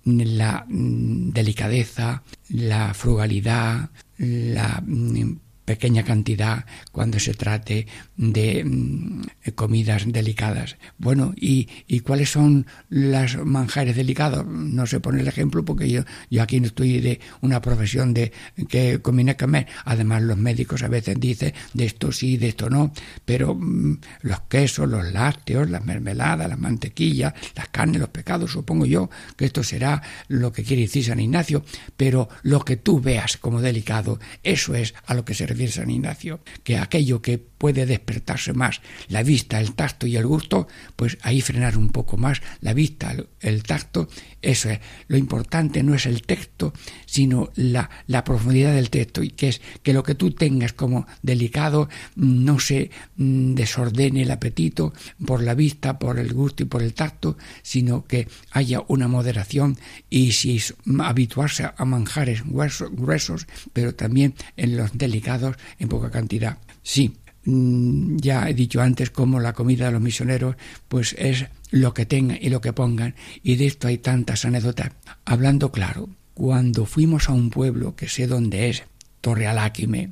la 0.06 0.66
mm, 0.68 1.32
delicadeza, 1.32 2.24
la 2.50 2.94
frugalidad, 2.94 3.90
la 4.18 4.82
mm, 4.86 5.40
pequeña 5.66 6.04
cantidad 6.04 6.66
cuando 6.92 7.20
se 7.20 7.34
trate 7.34 7.88
de 8.16 8.64
mm, 8.64 9.22
comidas 9.56 10.04
delicadas. 10.08 10.78
Bueno, 10.98 11.34
¿y, 11.36 11.70
¿y, 11.88 12.02
cuáles 12.02 12.30
son 12.30 12.68
las 12.90 13.38
manjares 13.38 13.96
delicados? 13.96 14.46
No 14.46 14.86
sé 14.86 15.00
poner 15.00 15.22
el 15.22 15.28
ejemplo 15.28 15.66
porque 15.66 15.90
yo, 15.90 16.04
yo 16.30 16.44
aquí 16.44 16.60
no 16.60 16.68
estoy 16.68 17.00
de 17.00 17.20
una 17.42 17.62
profesión 17.62 18.14
de 18.14 18.32
que 18.70 19.00
conviene 19.02 19.36
comer. 19.36 19.68
Además, 19.86 20.22
los 20.24 20.38
médicos 20.38 20.84
a 20.84 20.88
veces 20.88 21.20
dicen 21.20 21.54
de 21.74 21.86
esto 21.86 22.12
sí, 22.12 22.38
de 22.38 22.50
esto 22.50 22.70
no, 22.70 22.94
pero 23.26 23.56
mm, 23.56 24.00
los 24.22 24.42
quesos, 24.42 24.88
los 24.88 25.12
lácteos, 25.12 25.70
las 25.70 25.84
mermeladas, 25.84 26.48
las 26.48 26.60
mantequillas, 26.60 27.34
las 27.56 27.70
carnes, 27.70 28.00
los 28.00 28.10
pecados, 28.10 28.52
supongo 28.52 28.86
yo 28.86 29.10
que 29.36 29.46
esto 29.46 29.64
será 29.64 30.02
lo 30.28 30.52
que 30.52 30.64
quiere 30.64 30.84
decir 30.84 31.06
San 31.06 31.20
Ignacio, 31.20 31.64
pero 31.98 32.30
lo 32.44 32.64
que 32.64 32.78
tú 32.78 33.00
veas 33.00 33.38
como 33.38 33.62
delicado, 33.62 34.20
eso 34.44 34.76
es 34.76 34.94
a 35.06 35.14
lo 35.14 35.26
que 35.26 35.34
se 35.34 35.46
refiere 35.46 35.72
San 35.72 35.90
Ignacio, 35.90 36.42
que 36.64 36.78
aquello 36.78 37.22
que 37.22 37.38
puede 37.38 37.86
despertarse 38.04 38.54
más 38.54 38.82
la 39.08 39.24
vista, 39.24 39.60
el 39.60 39.74
tacto 39.74 40.06
y 40.06 40.18
el 40.18 40.28
gusto, 40.28 40.68
pues 40.96 41.18
ahí 41.22 41.42
frenar 41.42 41.78
un 41.78 41.90
poco 41.90 42.18
más 42.18 42.42
la 42.60 42.74
vista, 42.74 43.16
el, 43.40 43.64
tacto, 43.64 44.10
eso 44.42 44.70
es. 44.70 44.80
Lo 45.08 45.18
importante 45.18 45.84
no 45.84 45.96
es 45.96 46.06
el 46.06 46.24
texto, 46.24 46.74
sino 47.06 47.50
la, 47.56 47.90
la 48.08 48.24
profundidad 48.24 48.74
del 48.74 48.90
texto, 48.90 49.24
y 49.24 49.30
que 49.30 49.50
es 49.50 49.62
que 49.82 49.94
lo 49.94 50.04
que 50.04 50.16
tú 50.16 50.32
tengas 50.32 50.74
como 50.74 51.08
delicado 51.22 51.88
no 52.16 52.60
se 52.60 52.92
mm, 53.16 53.54
desordene 53.54 54.24
el 54.24 54.32
apetito 54.32 54.94
por 55.26 55.42
la 55.42 55.56
vista, 55.56 55.98
por 55.98 56.20
el 56.20 56.34
gusto 56.34 56.64
y 56.64 56.66
por 56.66 56.84
el 56.84 56.94
tacto, 56.94 57.38
sino 57.62 58.06
que 58.06 58.28
haya 58.52 58.82
una 58.88 59.08
moderación 59.08 59.78
y 60.10 60.34
si 60.34 60.62
habituarse 61.00 61.70
a 61.76 61.86
manjares 61.86 62.44
gruesos, 62.44 63.48
pero 63.72 63.96
también 63.96 64.36
en 64.58 64.78
los 64.78 64.98
delicados 64.98 65.56
en 65.80 65.88
poca 65.88 66.12
cantidad. 66.12 66.58
Sí, 66.82 67.14
Mm, 67.14 67.23
ya 67.46 68.50
he 68.50 68.54
dicho 68.54 68.82
antes 68.82 69.10
cómo 69.10 69.40
la 69.40 69.54
comida 69.54 69.86
de 69.86 69.92
los 69.92 70.02
misioneros 70.02 70.56
pues 70.88 71.16
es 71.18 71.46
lo 71.72 71.94
que 71.94 72.06
tengan 72.06 72.38
y 72.42 72.50
lo 72.50 72.62
que 72.62 72.74
pongan. 72.74 73.16
Y 73.42 73.56
de 73.56 73.68
esto 73.68 73.88
hay 73.88 73.98
tantas 73.98 74.46
anécdotas. 74.46 74.92
Hablando 75.26 75.72
claro 75.72 76.10
cuando 76.34 76.86
fuimos 76.86 77.30
a 77.30 77.34
un 77.34 77.50
pueblo 77.50 77.96
que 77.96 78.10
sé 78.10 78.28
dónde 78.28 78.70
es 78.70 78.84
Torrealáquime 79.22 80.12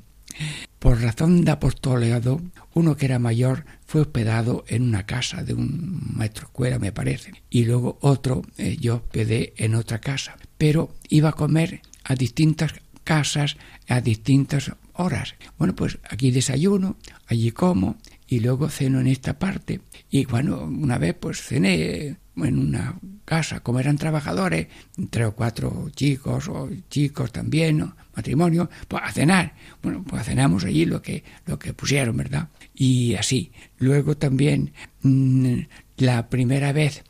por 0.79 1.01
razón 1.01 1.45
de 1.45 1.51
apostolado 1.51 2.41
uno 2.73 2.95
que 2.95 3.05
era 3.05 3.19
mayor 3.19 3.65
fue 3.85 4.01
hospedado 4.01 4.63
en 4.67 4.83
una 4.83 5.05
casa 5.05 5.43
de 5.43 5.53
un 5.53 6.13
maestro 6.15 6.45
escuela 6.45 6.79
me 6.79 6.91
parece 6.91 7.33
y 7.49 7.65
luego 7.65 7.97
otro 8.01 8.41
eh, 8.57 8.77
yo 8.79 8.95
hospedé 8.95 9.53
en 9.57 9.75
otra 9.75 9.99
casa. 9.99 10.37
Pero 10.57 10.95
iba 11.09 11.29
a 11.29 11.33
comer 11.33 11.81
a 12.03 12.15
distintas 12.15 12.73
casas 13.03 13.57
a 13.87 14.01
distintas 14.01 14.71
horas. 14.93 15.35
Bueno, 15.57 15.75
pues 15.75 15.99
aquí 16.09 16.31
desayuno, 16.31 16.97
allí 17.27 17.51
como 17.51 17.97
y 18.27 18.39
luego 18.39 18.69
ceno 18.69 18.99
en 18.99 19.07
esta 19.07 19.37
parte. 19.37 19.81
Y 20.09 20.25
bueno, 20.25 20.63
una 20.63 20.97
vez 20.97 21.15
pues 21.19 21.41
cené 21.41 22.17
en 22.37 22.57
una 22.57 22.97
casa, 23.25 23.59
como 23.61 23.79
eran 23.79 23.97
trabajadores, 23.97 24.67
tres 25.09 25.27
o 25.27 25.35
cuatro 25.35 25.89
chicos 25.95 26.47
o 26.47 26.69
chicos 26.89 27.31
también, 27.31 27.93
matrimonio, 28.15 28.69
pues 28.87 29.03
a 29.05 29.11
cenar. 29.11 29.55
Bueno, 29.81 30.03
pues 30.03 30.25
cenamos 30.25 30.63
allí 30.65 30.85
lo 30.85 31.01
que, 31.01 31.23
lo 31.45 31.59
que 31.59 31.73
pusieron, 31.73 32.17
¿verdad? 32.17 32.49
Y 32.73 33.15
así. 33.15 33.51
Luego 33.77 34.15
también 34.15 34.73
mm, 35.01 35.59
la 35.97 36.29
primera 36.29 36.71
vez 36.71 37.03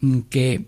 mm, 0.00 0.20
que 0.30 0.66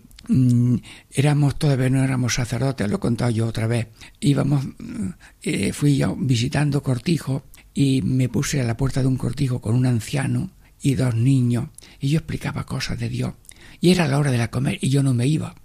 éramos 1.11 1.57
todavía 1.57 1.89
no 1.89 2.03
éramos 2.03 2.35
sacerdotes, 2.35 2.89
lo 2.89 2.97
he 2.97 2.99
contado 2.99 3.31
yo 3.31 3.47
otra 3.47 3.67
vez. 3.67 3.87
Íbamos, 4.19 4.65
mm, 4.65 5.09
eh, 5.43 5.73
fui 5.73 6.01
visitando 6.17 6.83
cortijo 6.83 7.43
y 7.73 8.01
me 8.01 8.29
puse 8.29 8.61
a 8.61 8.63
la 8.63 8.77
puerta 8.77 9.01
de 9.01 9.07
un 9.07 9.17
cortijo 9.17 9.61
con 9.61 9.75
un 9.75 9.85
anciano 9.85 10.51
y 10.81 10.95
dos 10.95 11.15
niños 11.15 11.69
y 11.99 12.09
yo 12.09 12.19
explicaba 12.19 12.65
cosas 12.65 12.99
de 12.99 13.09
Dios. 13.09 13.33
Y 13.79 13.91
era 13.91 14.07
la 14.07 14.17
hora 14.17 14.31
de 14.31 14.37
la 14.37 14.51
comer 14.51 14.77
y 14.81 14.89
yo 14.89 15.03
no 15.03 15.13
me 15.13 15.27
iba. 15.27 15.55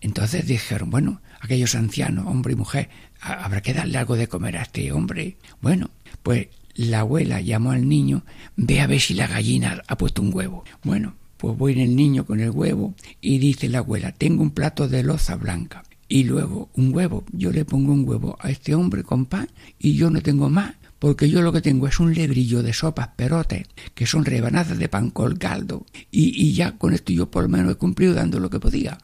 Entonces 0.00 0.46
dijeron, 0.46 0.90
bueno, 0.90 1.22
aquellos 1.40 1.74
ancianos, 1.74 2.26
hombre 2.26 2.52
y 2.52 2.56
mujer, 2.56 2.90
habrá 3.20 3.60
que 3.62 3.74
darle 3.74 3.98
algo 3.98 4.16
de 4.16 4.28
comer 4.28 4.56
a 4.58 4.62
este 4.62 4.92
hombre. 4.92 5.36
Bueno, 5.60 5.90
pues 6.22 6.48
la 6.74 7.00
abuela 7.00 7.40
llamó 7.40 7.70
al 7.70 7.88
niño, 7.88 8.24
ve 8.56 8.80
a 8.80 8.86
ver 8.86 9.00
si 9.00 9.14
la 9.14 9.26
gallina 9.26 9.82
ha 9.86 9.96
puesto 9.96 10.22
un 10.22 10.34
huevo. 10.34 10.64
Bueno, 10.82 11.14
pues 11.36 11.56
voy 11.56 11.72
en 11.72 11.80
el 11.80 11.96
niño 11.96 12.24
con 12.24 12.40
el 12.40 12.50
huevo 12.50 12.94
y 13.20 13.38
dice 13.38 13.68
la 13.68 13.78
abuela, 13.78 14.12
tengo 14.12 14.42
un 14.42 14.50
plato 14.50 14.88
de 14.88 15.02
loza 15.02 15.36
blanca 15.36 15.82
y 16.08 16.24
luego 16.24 16.70
un 16.74 16.94
huevo. 16.94 17.24
Yo 17.32 17.50
le 17.50 17.64
pongo 17.64 17.92
un 17.92 18.08
huevo 18.08 18.36
a 18.40 18.50
este 18.50 18.74
hombre 18.74 19.02
con 19.02 19.26
pan 19.26 19.48
y 19.78 19.94
yo 19.94 20.10
no 20.10 20.20
tengo 20.20 20.48
más, 20.48 20.74
porque 20.98 21.28
yo 21.28 21.42
lo 21.42 21.52
que 21.52 21.60
tengo 21.60 21.88
es 21.88 22.00
un 22.00 22.14
lebrillo 22.14 22.62
de 22.62 22.72
sopas 22.72 23.08
perotes, 23.16 23.66
que 23.94 24.06
son 24.06 24.24
rebanadas 24.24 24.78
de 24.78 24.88
pan 24.88 25.10
con 25.10 25.36
caldo, 25.36 25.84
y, 26.10 26.32
y 26.42 26.54
ya 26.54 26.72
con 26.78 26.94
esto 26.94 27.12
yo 27.12 27.30
por 27.30 27.44
lo 27.44 27.48
menos 27.48 27.72
he 27.72 27.76
cumplido 27.76 28.14
dando 28.14 28.40
lo 28.40 28.50
que 28.50 28.60
podía. 28.60 28.98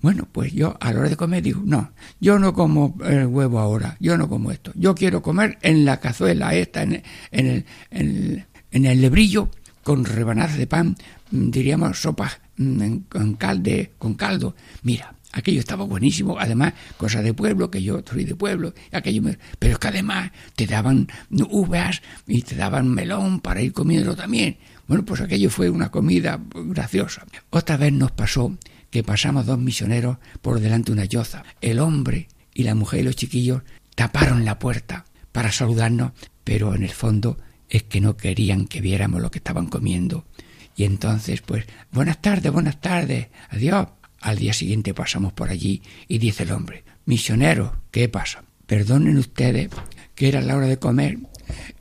Bueno, 0.00 0.26
pues 0.30 0.52
yo 0.52 0.76
a 0.80 0.92
la 0.92 1.00
hora 1.00 1.08
de 1.08 1.16
comer 1.16 1.42
digo, 1.42 1.62
no, 1.64 1.92
yo 2.20 2.38
no 2.38 2.52
como 2.54 2.96
el 3.04 3.26
huevo 3.26 3.58
ahora, 3.60 3.96
yo 4.00 4.16
no 4.16 4.28
como 4.28 4.50
esto, 4.50 4.72
yo 4.74 4.94
quiero 4.94 5.22
comer 5.22 5.58
en 5.62 5.84
la 5.84 6.00
cazuela 6.00 6.54
esta, 6.54 6.82
en, 6.82 7.02
en, 7.30 7.46
el, 7.46 7.64
en, 7.90 8.46
en 8.70 8.86
el 8.86 9.00
lebrillo, 9.00 9.50
con 9.82 10.04
rebanadas 10.04 10.58
de 10.58 10.66
pan 10.66 10.96
diríamos, 11.30 12.00
sopas 12.00 12.40
mm, 12.56 12.96
con, 13.08 13.38
con 13.98 14.14
caldo. 14.14 14.54
Mira, 14.82 15.14
aquello 15.32 15.60
estaba 15.60 15.84
buenísimo, 15.84 16.38
además, 16.38 16.74
cosa 16.96 17.22
de 17.22 17.34
pueblo, 17.34 17.70
que 17.70 17.82
yo 17.82 18.02
soy 18.08 18.24
de 18.24 18.34
pueblo, 18.34 18.74
aquello 18.92 19.22
pero 19.58 19.74
es 19.74 19.78
que 19.78 19.88
además 19.88 20.32
te 20.56 20.66
daban 20.66 21.08
uvas 21.50 22.02
y 22.26 22.42
te 22.42 22.56
daban 22.56 22.88
melón 22.88 23.40
para 23.40 23.62
ir 23.62 23.72
comiendo 23.72 24.16
también. 24.16 24.58
Bueno, 24.86 25.04
pues 25.04 25.20
aquello 25.20 25.50
fue 25.50 25.70
una 25.70 25.90
comida 25.90 26.40
graciosa. 26.54 27.26
Otra 27.50 27.76
vez 27.76 27.92
nos 27.92 28.12
pasó 28.12 28.56
que 28.90 29.02
pasamos 29.02 29.46
dos 29.46 29.58
misioneros 29.58 30.16
por 30.40 30.60
delante 30.60 30.86
de 30.86 30.92
una 30.94 31.04
yoza. 31.04 31.44
El 31.60 31.78
hombre 31.78 32.28
y 32.54 32.62
la 32.62 32.74
mujer 32.74 33.00
y 33.00 33.02
los 33.04 33.16
chiquillos 33.16 33.62
taparon 33.94 34.44
la 34.44 34.58
puerta 34.58 35.04
para 35.32 35.52
saludarnos, 35.52 36.12
pero 36.42 36.74
en 36.74 36.84
el 36.84 36.90
fondo 36.90 37.36
es 37.68 37.82
que 37.82 38.00
no 38.00 38.16
querían 38.16 38.66
que 38.66 38.80
viéramos 38.80 39.20
lo 39.20 39.30
que 39.30 39.38
estaban 39.38 39.66
comiendo 39.66 40.24
y 40.78 40.84
entonces, 40.84 41.42
pues, 41.42 41.66
buenas 41.90 42.22
tardes, 42.22 42.52
buenas 42.52 42.80
tardes, 42.80 43.26
adiós. 43.50 43.88
Al 44.20 44.38
día 44.38 44.52
siguiente 44.52 44.94
pasamos 44.94 45.32
por 45.32 45.50
allí 45.50 45.82
y 46.06 46.18
dice 46.18 46.44
el 46.44 46.52
hombre, 46.52 46.84
misionero, 47.04 47.82
¿qué 47.90 48.08
pasa? 48.08 48.44
Perdonen 48.64 49.18
ustedes 49.18 49.70
que 50.14 50.28
era 50.28 50.40
la 50.40 50.56
hora 50.56 50.68
de 50.68 50.78
comer 50.78 51.18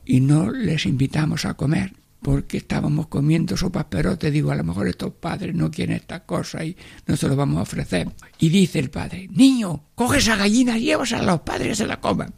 y 0.03 0.19
no 0.19 0.51
les 0.51 0.87
invitamos 0.87 1.45
a 1.45 1.53
comer 1.53 1.93
porque 2.23 2.57
estábamos 2.57 3.05
comiendo 3.05 3.55
sopas 3.55 3.85
pero 3.87 4.17
te 4.17 4.31
digo, 4.31 4.49
a 4.49 4.55
lo 4.55 4.63
mejor 4.63 4.87
estos 4.87 5.13
padres 5.13 5.53
no 5.53 5.69
quieren 5.69 5.95
estas 5.95 6.21
cosas 6.21 6.65
y 6.65 6.75
no 7.05 7.15
se 7.15 7.27
lo 7.27 7.35
vamos 7.35 7.59
a 7.59 7.61
ofrecer. 7.61 8.09
Y 8.39 8.49
dice 8.49 8.79
el 8.79 8.89
padre, 8.89 9.29
niño, 9.31 9.83
coge 9.93 10.17
esa 10.17 10.37
gallina 10.37 10.75
y 10.75 10.85
llévasela 10.85 11.21
a 11.21 11.25
los 11.25 11.41
padres, 11.41 11.77
se 11.77 11.85
la 11.85 12.01
coman. 12.01 12.33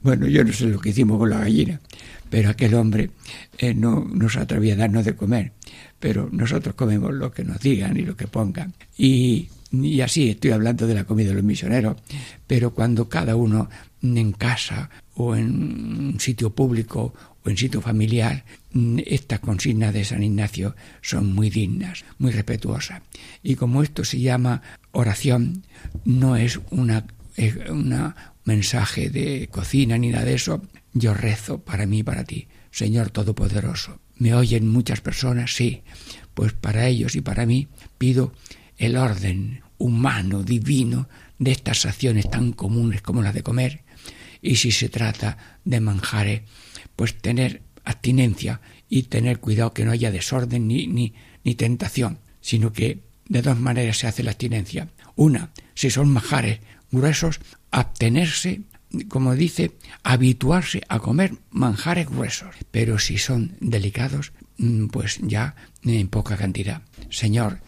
Bueno, 0.00 0.28
yo 0.28 0.44
no 0.44 0.52
sé 0.52 0.66
lo 0.66 0.78
que 0.78 0.90
hicimos 0.90 1.18
con 1.18 1.30
la 1.30 1.40
gallina, 1.40 1.80
pero 2.30 2.50
aquel 2.50 2.74
hombre 2.74 3.10
eh, 3.58 3.74
no 3.74 4.06
nos 4.12 4.36
atrevía 4.36 4.74
a 4.74 4.76
darnos 4.76 5.04
de 5.04 5.16
comer 5.16 5.52
pero 6.04 6.28
nosotros 6.30 6.74
comemos 6.74 7.14
lo 7.14 7.32
que 7.32 7.44
nos 7.44 7.60
digan 7.60 7.96
y 7.96 8.02
lo 8.02 8.14
que 8.14 8.26
pongan. 8.26 8.74
Y, 8.98 9.48
así 10.02 10.28
estoy 10.28 10.50
hablando 10.50 10.86
de 10.86 10.94
la 10.94 11.04
comida 11.04 11.30
de 11.30 11.36
los 11.36 11.42
misioneros, 11.42 11.96
pero 12.46 12.74
cuando 12.74 13.08
cada 13.08 13.36
uno 13.36 13.70
en 14.02 14.32
casa 14.32 14.90
o 15.14 15.34
en 15.34 15.48
un 15.48 16.20
sitio 16.20 16.50
público 16.54 17.14
o 17.42 17.48
en 17.48 17.56
sitio 17.56 17.80
familiar, 17.80 18.44
estas 19.06 19.40
consignas 19.40 19.94
de 19.94 20.04
San 20.04 20.22
Ignacio 20.22 20.76
son 21.00 21.32
muy 21.34 21.48
dignas, 21.48 22.04
muy 22.18 22.32
respetuosas. 22.32 23.00
Y 23.42 23.54
como 23.54 23.82
esto 23.82 24.04
se 24.04 24.20
llama 24.20 24.60
oración, 24.92 25.62
no 26.04 26.36
es 26.36 26.60
una 26.68 27.06
mensaje 28.44 29.08
de 29.08 29.48
cocina 29.50 29.96
ni 29.96 30.10
nada 30.10 30.26
de 30.26 30.34
eso, 30.34 30.60
yo 30.92 31.14
rezo 31.14 31.60
para 31.60 31.86
mí 31.86 32.00
y 32.00 32.02
para 32.02 32.24
ti. 32.24 32.46
Señor 32.70 33.08
Todopoderoso. 33.08 34.03
¿Me 34.16 34.34
oyen 34.34 34.68
muchas 34.68 35.00
personas? 35.00 35.54
Sí. 35.54 35.82
Pues 36.34 36.52
para 36.52 36.86
ellos 36.86 37.14
y 37.14 37.20
para 37.20 37.46
mí 37.46 37.68
pido 37.98 38.32
el 38.76 38.96
orden 38.96 39.62
humano, 39.78 40.42
divino, 40.42 41.08
de 41.38 41.52
estas 41.52 41.84
acciones 41.86 42.30
tan 42.30 42.52
comunes 42.52 43.02
como 43.02 43.22
las 43.22 43.34
de 43.34 43.42
comer. 43.42 43.82
Y 44.40 44.56
si 44.56 44.72
se 44.72 44.88
trata 44.88 45.58
de 45.64 45.80
manjares, 45.80 46.42
pues 46.96 47.16
tener 47.18 47.62
abstinencia 47.84 48.60
y 48.88 49.04
tener 49.04 49.40
cuidado 49.40 49.72
que 49.72 49.84
no 49.84 49.92
haya 49.92 50.10
desorden 50.10 50.68
ni, 50.68 50.86
ni, 50.86 51.14
ni 51.44 51.54
tentación, 51.54 52.18
sino 52.40 52.72
que 52.72 53.00
de 53.28 53.42
dos 53.42 53.58
maneras 53.58 53.98
se 53.98 54.06
hace 54.06 54.22
la 54.22 54.30
abstinencia. 54.30 54.88
Una, 55.16 55.50
si 55.74 55.90
son 55.90 56.08
manjares 56.08 56.60
gruesos, 56.90 57.40
abstenerse, 57.70 58.62
como 59.08 59.34
dice, 59.34 59.72
habituarse 60.02 60.82
a 60.88 60.98
comer 60.98 61.34
manjares 61.50 62.08
gruesos. 62.08 62.54
Pero 62.70 62.98
si 62.98 63.18
son 63.18 63.56
delicados, 63.60 64.32
mm, 64.58 64.86
pues 64.86 65.18
ya 65.22 65.54
en 65.92 66.08
poca 66.08 66.36
cantidad. 66.36 66.82
Señor, 67.10 67.60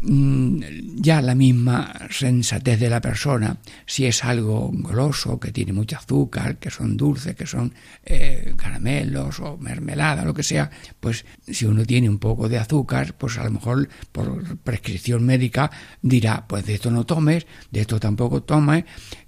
mm, 0.00 0.60
ya 0.96 1.20
la 1.20 1.34
misma 1.34 1.92
sensatez 2.10 2.78
de 2.78 2.88
la 2.88 3.00
persona, 3.00 3.58
si 3.86 4.06
es 4.06 4.24
algo 4.24 4.70
goloso, 4.72 5.40
que 5.40 5.50
tiene 5.50 5.72
mucho 5.72 5.96
azúcar, 5.96 6.58
que 6.58 6.70
son 6.70 6.96
dulces, 6.96 7.34
que 7.34 7.46
son 7.46 7.74
eh, 8.04 8.54
caramelos 8.56 9.40
o 9.40 9.58
mermelada, 9.58 10.24
lo 10.24 10.34
que 10.34 10.42
sea, 10.42 10.70
pues 11.00 11.24
si 11.46 11.66
uno 11.66 11.84
tiene 11.84 12.08
un 12.08 12.18
poco 12.18 12.48
de 12.48 12.58
azúcar, 12.58 13.14
pues 13.18 13.38
a 13.38 13.44
lo 13.44 13.50
mejor 13.50 13.88
por 14.12 14.56
prescripción 14.58 15.24
médica 15.24 15.70
dirá, 16.00 16.46
pues 16.46 16.64
de 16.64 16.74
esto 16.74 16.90
no 16.90 17.04
tomes, 17.04 17.46
de 17.70 17.80
esto 17.80 17.98
tampoco 17.98 18.42
tomes, 18.42 18.84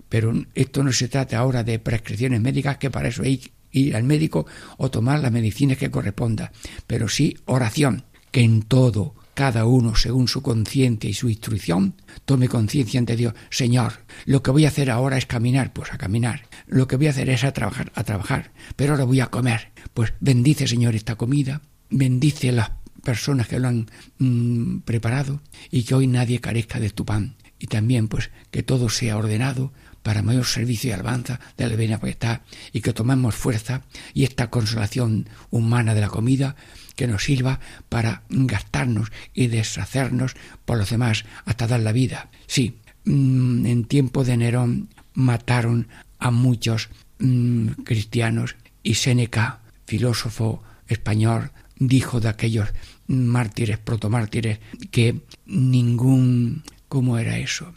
pero 0.08 0.32
esto 0.54 0.82
no 0.82 0.92
se 0.92 1.08
trata 1.08 1.38
ahora 1.38 1.64
de 1.64 1.78
prescripciones 1.78 2.40
médicas, 2.40 2.78
que 2.78 2.90
para 2.90 3.08
eso 3.08 3.22
hay 3.22 3.38
que 3.38 3.50
ir 3.72 3.96
al 3.96 4.04
médico 4.04 4.46
o 4.78 4.90
tomar 4.90 5.20
las 5.20 5.32
medicinas 5.32 5.78
que 5.78 5.90
corresponda, 5.90 6.52
pero 6.86 7.08
sí 7.08 7.36
oración, 7.44 8.04
que 8.30 8.42
en 8.42 8.62
todo, 8.62 9.14
cada 9.34 9.66
uno 9.66 9.94
según 9.94 10.28
su 10.28 10.40
conciencia 10.40 11.10
y 11.10 11.14
su 11.14 11.28
instrucción, 11.28 11.94
tome 12.24 12.48
conciencia 12.48 12.98
ante 12.98 13.16
Dios. 13.16 13.34
Señor, 13.50 14.04
lo 14.24 14.42
que 14.42 14.50
voy 14.50 14.64
a 14.64 14.68
hacer 14.68 14.90
ahora 14.90 15.18
es 15.18 15.26
caminar, 15.26 15.74
pues 15.74 15.92
a 15.92 15.98
caminar. 15.98 16.48
Lo 16.66 16.88
que 16.88 16.96
voy 16.96 17.08
a 17.08 17.10
hacer 17.10 17.28
es 17.28 17.44
a 17.44 17.52
trabajar, 17.52 17.92
a 17.94 18.02
trabajar. 18.02 18.52
Pero 18.76 18.92
ahora 18.92 19.04
voy 19.04 19.20
a 19.20 19.26
comer. 19.26 19.72
Pues 19.92 20.14
bendice, 20.20 20.66
Señor, 20.66 20.94
esta 20.94 21.16
comida. 21.16 21.60
Bendice 21.90 22.50
las 22.50 22.70
personas 23.04 23.46
que 23.46 23.60
lo 23.60 23.68
han 23.68 23.90
mm, 24.18 24.80
preparado 24.80 25.42
y 25.70 25.84
que 25.84 25.94
hoy 25.94 26.06
nadie 26.06 26.40
carezca 26.40 26.80
de 26.80 26.90
tu 26.90 27.04
pan. 27.04 27.36
Y 27.58 27.66
también, 27.66 28.08
pues, 28.08 28.30
que 28.50 28.62
todo 28.62 28.88
sea 28.88 29.16
ordenado 29.16 29.72
para 30.02 30.22
mayor 30.22 30.46
servicio 30.46 30.90
y 30.90 30.92
alabanza 30.92 31.40
de 31.56 31.64
la 31.64 31.70
divina 31.70 32.00
está 32.04 32.42
y 32.72 32.80
que 32.80 32.92
tomemos 32.92 33.34
fuerza 33.34 33.82
y 34.14 34.22
esta 34.22 34.50
consolación 34.50 35.28
humana 35.50 35.94
de 35.94 36.00
la 36.00 36.08
comida 36.08 36.54
que 36.94 37.08
nos 37.08 37.24
sirva 37.24 37.58
para 37.88 38.22
gastarnos 38.28 39.10
y 39.34 39.48
deshacernos 39.48 40.36
por 40.64 40.78
los 40.78 40.90
demás 40.90 41.24
hasta 41.44 41.66
dar 41.66 41.80
la 41.80 41.90
vida. 41.90 42.30
Sí, 42.46 42.78
mm, 43.04 43.66
en 43.66 43.84
tiempo 43.84 44.22
de 44.22 44.36
Nerón 44.36 44.88
mataron 45.14 45.88
a 46.18 46.30
muchos 46.30 46.88
mm, 47.18 47.68
cristianos 47.84 48.54
y 48.82 48.94
Séneca, 48.94 49.60
filósofo 49.86 50.62
español, 50.86 51.50
dijo 51.78 52.20
de 52.20 52.28
aquellos 52.28 52.68
mártires, 53.08 53.78
protomártires, 53.78 54.60
que 54.90 55.20
ningún, 55.46 56.62
¿cómo 56.96 57.18
era 57.18 57.36
eso? 57.36 57.74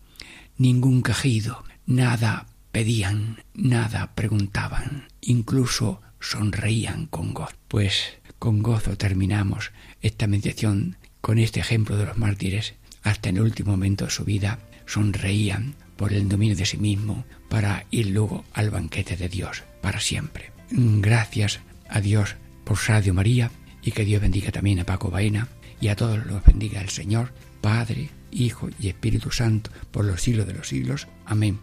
Ningún 0.58 1.04
quejido, 1.04 1.66
Nada 1.86 2.46
pedían, 2.72 3.44
nada 3.54 4.16
preguntaban, 4.16 5.10
incluso 5.20 6.02
sonreían 6.22 7.06
con 7.08 7.34
gozo. 7.34 7.54
Pues 7.68 8.14
con 8.40 8.64
gozo 8.64 8.98
terminamos 8.98 9.74
esta 10.02 10.26
meditación 10.26 10.96
con 11.20 11.38
este 11.38 11.60
ejemplo 11.60 11.98
de 11.98 12.06
los 12.06 12.18
mártires. 12.18 12.76
Hasta 13.04 13.28
en 13.28 13.36
el 13.36 13.44
último 13.44 13.72
momento 13.72 14.06
de 14.06 14.12
su 14.12 14.24
vida 14.24 14.60
sonreían 14.86 15.76
por 15.98 16.14
el 16.14 16.30
dominio 16.30 16.56
de 16.56 16.66
sí 16.66 16.78
mismo 16.78 17.26
para 17.50 17.88
ir 17.92 18.12
luego 18.12 18.46
al 18.54 18.70
banquete 18.70 19.18
de 19.18 19.28
Dios 19.28 19.64
para 19.82 20.00
siempre. 20.00 20.54
Gracias 20.72 21.60
a 21.90 22.00
Dios 22.00 22.38
por 22.64 22.78
Radio 22.88 23.14
María 23.14 23.52
y 23.82 23.92
que 23.92 24.06
Dios 24.06 24.22
bendiga 24.22 24.54
también 24.54 24.80
a 24.80 24.86
Paco 24.86 25.12
Baena 25.12 25.50
y 25.82 25.90
a 25.90 25.98
todos 25.98 26.26
los 26.26 26.42
bendiga 26.46 26.80
el 26.80 26.90
Señor, 26.90 27.34
Padre, 27.62 28.10
Hijo 28.32 28.70
y 28.80 28.90
Espíritu 28.90 29.32
Santo 29.32 29.72
por 29.92 30.06
los 30.06 30.22
siglos 30.22 30.48
de 30.48 30.54
los 30.54 30.68
siglos. 30.68 31.08
Amén. 31.26 31.60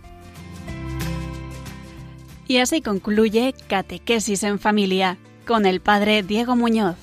Y 2.49 2.59
así 2.59 2.81
concluye 2.81 3.55
Catequesis 3.69 4.43
en 4.43 4.59
Familia 4.59 5.19
con 5.47 5.67
el 5.67 5.81
Padre 5.81 6.23
Diego 6.23 6.57
Muñoz. 6.57 6.97